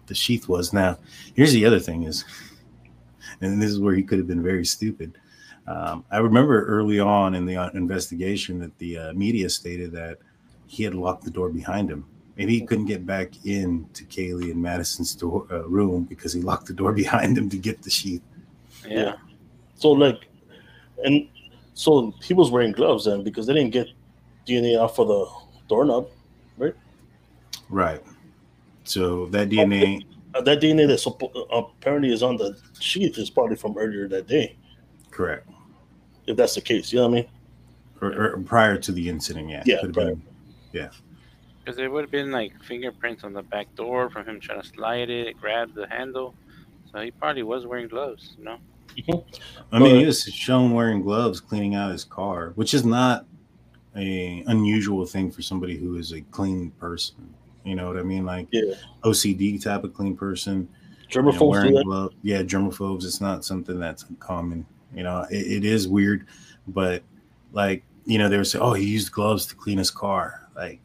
[0.07, 0.73] the sheath was.
[0.73, 0.97] Now,
[1.35, 2.25] here's the other thing is,
[3.41, 5.17] and this is where he could have been very stupid.
[5.67, 10.17] Um, I remember early on in the uh, investigation that the uh, media stated that
[10.65, 12.05] he had locked the door behind him.
[12.39, 16.67] Maybe he couldn't get back into Kaylee and Madison's door, uh, room because he locked
[16.67, 18.21] the door behind him to get the sheath.
[18.87, 19.15] Yeah.
[19.75, 20.25] So like,
[21.03, 21.27] and
[21.73, 23.87] so he was wearing gloves then because they didn't get
[24.47, 25.25] DNA off of the
[25.67, 26.07] doorknob,
[26.57, 26.73] right?
[27.69, 28.01] Right.
[28.85, 33.57] So that DNA, Uh, that DNA that suppo- apparently is on the sheath is probably
[33.57, 34.55] from earlier that day,
[35.11, 35.45] correct,
[36.25, 36.93] if that's the case.
[36.93, 37.29] You know what I mean?
[38.01, 40.15] or, or prior to the incident, yeah, Yeah, Could have prior.
[40.15, 40.23] been-
[41.59, 44.67] Because there would have been like fingerprints on the back door from him trying to
[44.67, 46.33] slide it, grab the handle.
[46.91, 48.57] So he probably was wearing gloves, you know?
[49.71, 53.25] I mean, he was shown wearing gloves cleaning out his car, which is not
[53.95, 57.33] a unusual thing for somebody who is a clean person.
[57.63, 58.25] You know what I mean?
[58.25, 58.73] Like Yeah.
[59.03, 60.67] OCD type of clean person.
[61.11, 62.15] you know, do wearing gloves.
[62.23, 63.03] Yeah, germaphobes.
[63.03, 64.65] It's not something that's common.
[64.95, 66.25] You know, it, it is weird,
[66.67, 67.03] but
[67.51, 70.79] like you know, they were saying, "Oh, he used gloves to clean his car." Like,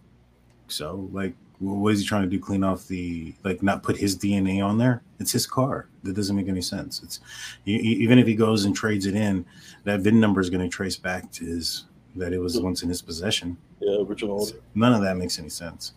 [0.68, 2.38] so like, what is he trying to do?
[2.38, 5.02] Clean off the like, not put his DNA on there?
[5.18, 5.88] It's his car.
[6.02, 7.02] That doesn't make any sense.
[7.02, 7.20] It's
[7.66, 9.46] e- even if he goes and trades it in,
[9.84, 11.84] that VIN number is going to trace back to his
[12.16, 13.56] that it was once in his possession.
[13.80, 14.58] Yeah, original order.
[14.74, 15.94] None of that makes any sense.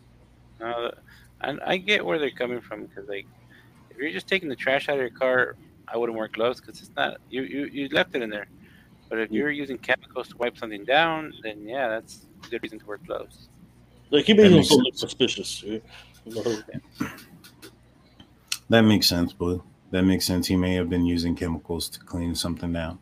[0.60, 0.92] No,
[1.42, 3.28] and I get where they're coming from because, like,
[3.92, 5.56] if you're just taking the trash out of your car,
[5.88, 7.66] I wouldn't wear gloves because it's not you, you.
[7.66, 8.48] You left it in there.
[9.10, 12.80] But if you're using chemicals to wipe something down, then yeah, that's a good reason
[12.80, 13.50] to wear gloves.
[14.12, 15.64] Like he makes himself look suspicious.
[15.64, 15.80] yeah.
[16.26, 17.08] You know,
[18.70, 19.64] That makes sense, Blue.
[19.92, 20.48] That makes sense.
[20.48, 23.00] He may have been using chemicals to clean something down,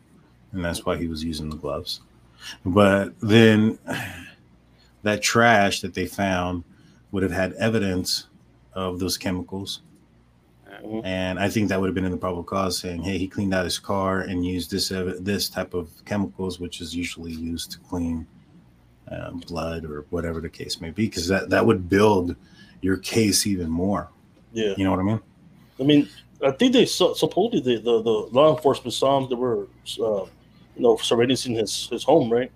[0.52, 2.00] and that's why he was using the gloves.
[2.64, 3.78] But then
[5.02, 6.64] that trash that they found
[7.10, 8.26] would have had evidence
[8.74, 9.82] of those chemicals.
[10.84, 11.04] Mhm.
[11.04, 13.54] And I think that would have been in the probable cause saying, hey, he cleaned
[13.54, 14.90] out his car and used this
[15.20, 18.26] this type of chemicals, which is usually used to clean
[19.10, 22.34] um, blood or whatever the case may be, because that, that would build
[22.82, 24.08] your case even more.
[24.52, 24.74] Yeah.
[24.76, 25.20] You know what I mean?
[25.80, 26.08] I mean,
[26.44, 29.28] I think they supposedly the, the, the law enforcement saw him.
[29.28, 29.64] They were,
[30.00, 30.24] uh,
[30.76, 32.50] you know, surveilling his his home, right?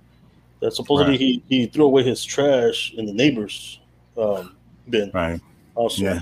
[0.60, 1.20] That supposedly Right.
[1.20, 3.80] he, he threw away his trash in the neighbor's
[4.18, 4.54] um,
[4.90, 5.10] bin.
[5.14, 5.40] Right.
[5.74, 6.20] Also, Yeah.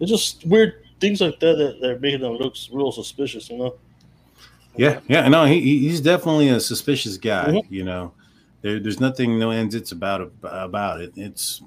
[0.00, 3.50] it's just weird things like that that, that are making them look real suspicious.
[3.50, 3.74] You know?
[4.76, 7.46] Yeah, yeah, no, he, he- he's definitely a suspicious guy.
[7.48, 7.66] Mhm.
[7.70, 8.12] You know,
[8.62, 11.12] there, there's nothing, no ends it's about about it.
[11.16, 11.62] It's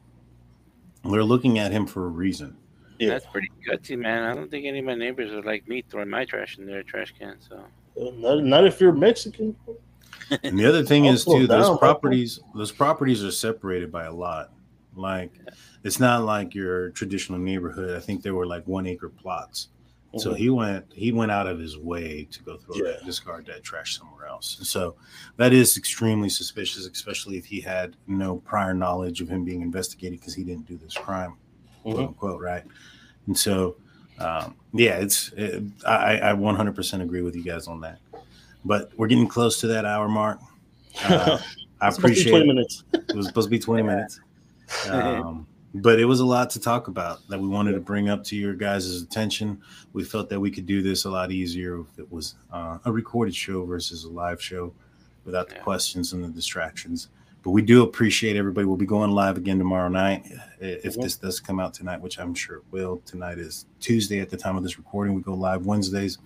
[1.03, 2.55] they're looking at him for a reason.
[2.99, 3.09] Yeah.
[3.09, 4.23] That's pretty gutsy, man.
[4.23, 6.83] I don't think any of my neighbors are like me throwing my trash in their
[6.83, 7.37] trash can.
[7.39, 7.63] So
[7.95, 9.55] Not, not if you're Mexican.
[10.43, 11.79] And the other thing is too, down, those Papa.
[11.79, 14.51] properties, those properties are separated by a lot.
[14.95, 15.31] Like,
[15.83, 17.95] it's not like your traditional neighborhood.
[17.95, 19.69] I think they were like one acre plots.
[20.17, 20.37] So Mhm.
[20.37, 22.83] he went he went out of his way to go throw Yeah.
[22.93, 24.57] that discard that trash somewhere else.
[24.57, 24.95] And so
[25.37, 30.19] that is extremely suspicious, especially if he had no prior knowledge of him being investigated
[30.19, 31.37] because he didn't do this crime,
[31.83, 32.07] quote Mhm.
[32.07, 32.63] unquote, right?
[33.27, 33.75] And so
[34.17, 37.99] um, yeah, it's it, I, I 100% agree with you guys on that.
[38.65, 40.39] But we're getting close to that hour mark.
[41.03, 41.37] Uh,
[41.81, 42.47] I appreciate 20 it.
[42.47, 42.83] minutes.
[42.93, 44.19] It was supposed to be 20 minutes.
[44.89, 48.23] Um, but it was a lot to talk about that we wanted to bring up
[48.25, 49.61] to your guys' attention.
[49.93, 52.91] We felt that we could do this a lot easier if it was uh, a
[52.91, 54.73] recorded show versus a live show
[55.25, 55.61] without the Yeah.
[55.61, 57.09] questions and the distractions.
[57.43, 58.65] But we do appreciate everybody.
[58.65, 60.25] We'll be going live again tomorrow night.
[60.59, 61.03] If Mhm.
[61.03, 63.01] this does come out tonight, which I'm sure it will.
[63.05, 65.13] Tonight is Tuesday at the time of this recording.
[65.15, 66.17] We go live Wednesdays.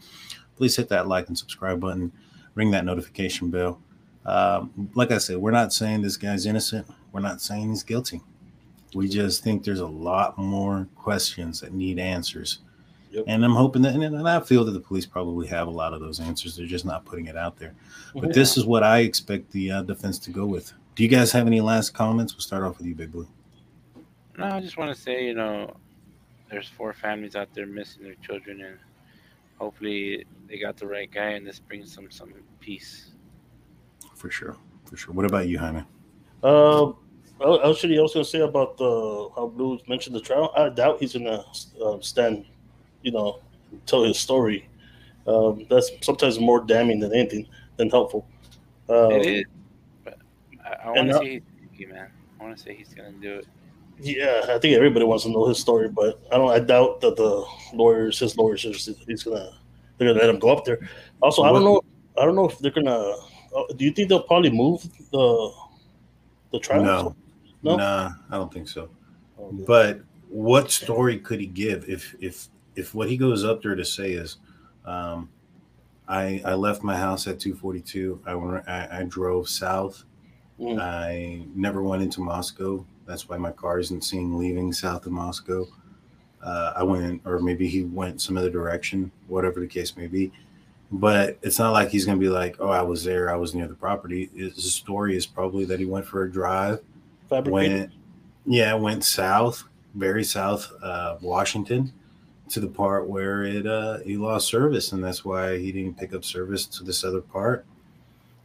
[0.56, 2.12] Please hit that like and subscribe button,
[2.56, 3.80] ring that notification bell.
[4.26, 6.88] Um, like I said, we're not saying this guy's innocent.
[7.12, 8.22] We're not saying he's guilty.
[8.96, 12.60] We just think there's a lot more questions that need answers.
[13.12, 13.26] Yep.
[13.28, 15.94] And I'm hoping that, and and I feel that the police probably have a lot
[15.94, 16.56] of those answers.
[16.56, 17.76] They're just not putting it out there.
[18.16, 18.34] But Mhm.
[18.34, 20.74] this is what I expect the uh, defense to go with.
[20.96, 22.34] Do you guys have any last comments?
[22.34, 23.28] We'll start off with you, Big Blue.
[24.38, 25.76] no, I just want to say, you know,
[26.50, 28.78] there's four families out there missing their children, and
[29.60, 33.12] hopefully they got the right guy, and this brings some some peace.
[34.16, 34.58] For sure.
[34.86, 35.14] For sure.
[35.14, 35.80] What about you, Jaime?
[35.80, 35.86] Um,
[36.42, 37.00] well,
[37.44, 40.54] actually, I was going to say about the how Blue mentioned the trial.
[40.56, 41.44] I doubt he's going to
[41.84, 42.46] uh, stand,
[43.02, 43.40] you know,
[43.86, 44.70] tell his story.
[45.28, 48.28] Um, that's sometimes more damning than anything than helpful.
[48.90, 49.44] Uh, it is,
[50.04, 50.18] but
[50.64, 51.42] I, I want to see say
[51.72, 52.10] he's man.
[52.40, 53.48] I want to say he's gonna do it.
[54.00, 56.50] Yeah, I think everybody wants to know his story, but I don't.
[56.50, 59.52] I doubt that the lawyers, his lawyers, he's gonna
[59.98, 60.80] they're gonna let him go up there.
[61.22, 61.82] Also, I don't know.
[62.18, 63.16] I don't know if they're gonna.
[63.56, 65.52] Uh, do you think they'll probably move the
[66.52, 66.84] the trial?
[66.84, 67.16] No,
[67.64, 68.90] no, nah, I don't think so.
[69.40, 69.64] Okay.
[69.66, 73.86] But what story could he give if if if what he goes up there to
[73.86, 74.38] say is,
[74.86, 75.30] um,
[76.08, 78.22] I I left my house at 242.
[78.26, 80.04] I I, I drove south.
[80.60, 80.80] Mm.
[80.80, 82.86] I never went into Moscow.
[83.06, 85.68] That's why my car isn't seen leaving south of Moscow.
[86.42, 90.32] Uh, I went, or maybe he went some other direction, whatever the case may be.
[90.92, 93.32] But it's not like he's going to be like, "Oh, I was there.
[93.32, 96.82] I was near the property." His story is probably that he went for a drive.
[97.52, 97.92] Went,
[98.46, 99.64] yeah, went south,
[99.96, 101.94] very south, uh, Washington,
[102.50, 106.14] to the part where it uh, he lost service, and that's why he didn't pick
[106.14, 107.66] up service to this other part,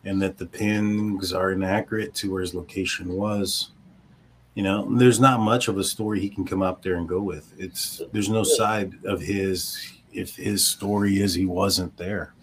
[0.04, 3.70] and that the pins are inaccurate to where his location was.
[4.54, 7.20] You know, there's not much of a story he can come up there and go
[7.20, 7.52] with.
[7.58, 12.34] It's there's no side of his if his story is he wasn't there.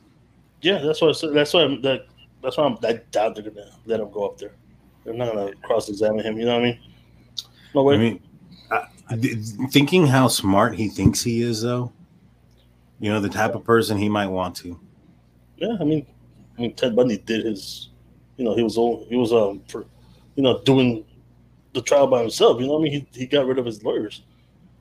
[0.62, 1.14] Yeah, that's why.
[1.34, 1.64] That's why.
[1.64, 2.08] I'm, that,
[2.42, 2.78] that's why I'm.
[2.84, 4.54] I doubt they're gonna let him go up there.
[5.06, 6.38] They're not gonna cross-examine him.
[6.40, 6.80] You know what I mean?
[7.74, 7.96] No way.
[9.08, 11.94] I mean, thinking how smart he thinks he is, though.
[13.00, 14.80] You know the type of person he might want to.
[15.58, 16.06] Yeah, I mean,
[16.58, 17.90] I mean Ted Bundy did his.
[18.38, 19.86] You know, he was all he was um for,
[20.36, 21.06] you know, doing
[21.74, 22.60] the trial by himself.
[22.60, 24.24] You know, what I mean, he he got rid of his lawyers.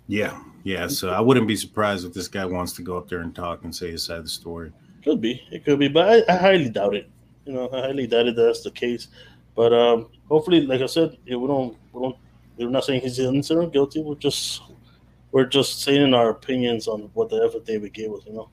[0.07, 0.87] Yeah, yeah.
[0.87, 3.65] So I wouldn't be surprised if this guy wants to go up there and talk
[3.65, 4.73] and say his side of the story.
[5.03, 7.11] Could be, it could be, but I, I highly doubt it.
[7.45, 9.09] You know, I highly doubt it that's the case.
[9.55, 12.17] But um, hopefully, like I said, we don't we don't
[12.57, 14.03] we're not saying he's innocent or guilty.
[14.03, 14.63] We're just
[15.33, 18.23] we're just saying our opinions on what the affidavit gave us.
[18.27, 18.49] You know.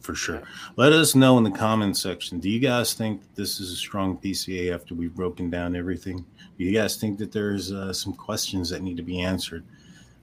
[0.00, 0.42] For sure.
[0.76, 2.40] Let us know in the comments section.
[2.40, 6.24] Do you guys think this is a strong PCA after we've broken down everything?
[6.58, 9.62] Do you guys think that there's uh, some questions that need to be answered?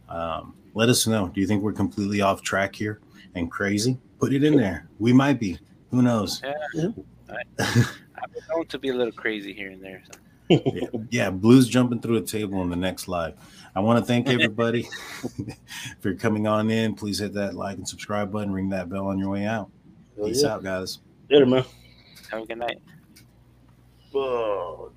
[0.09, 1.27] Um, let us know.
[1.27, 2.99] Do you think we're completely off track here
[3.35, 3.99] and crazy?
[4.19, 4.87] Put it in there.
[4.99, 5.59] We might be.
[5.91, 6.41] Who knows?
[6.73, 6.89] Yeah.
[8.17, 10.03] I, I've been known to be a little crazy here and there.
[10.05, 13.35] So yeah, yeah, blues jumping through a table in the next live.
[13.75, 14.87] I want to thank everybody
[15.99, 16.95] for coming on in.
[16.95, 19.69] Please hit that like and subscribe button, ring that bell on your way out.
[20.23, 20.53] Peace yeah.
[20.53, 20.99] out, guys.
[21.29, 21.65] Later, man.
[22.31, 22.81] Have a good night.
[24.15, 24.89] Uh,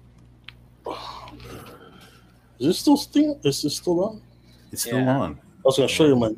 [2.58, 3.38] is this still still?
[3.44, 4.22] Is this still on?
[4.72, 5.18] It's still yeah.
[5.18, 5.32] on.
[5.34, 6.32] I was gonna show you my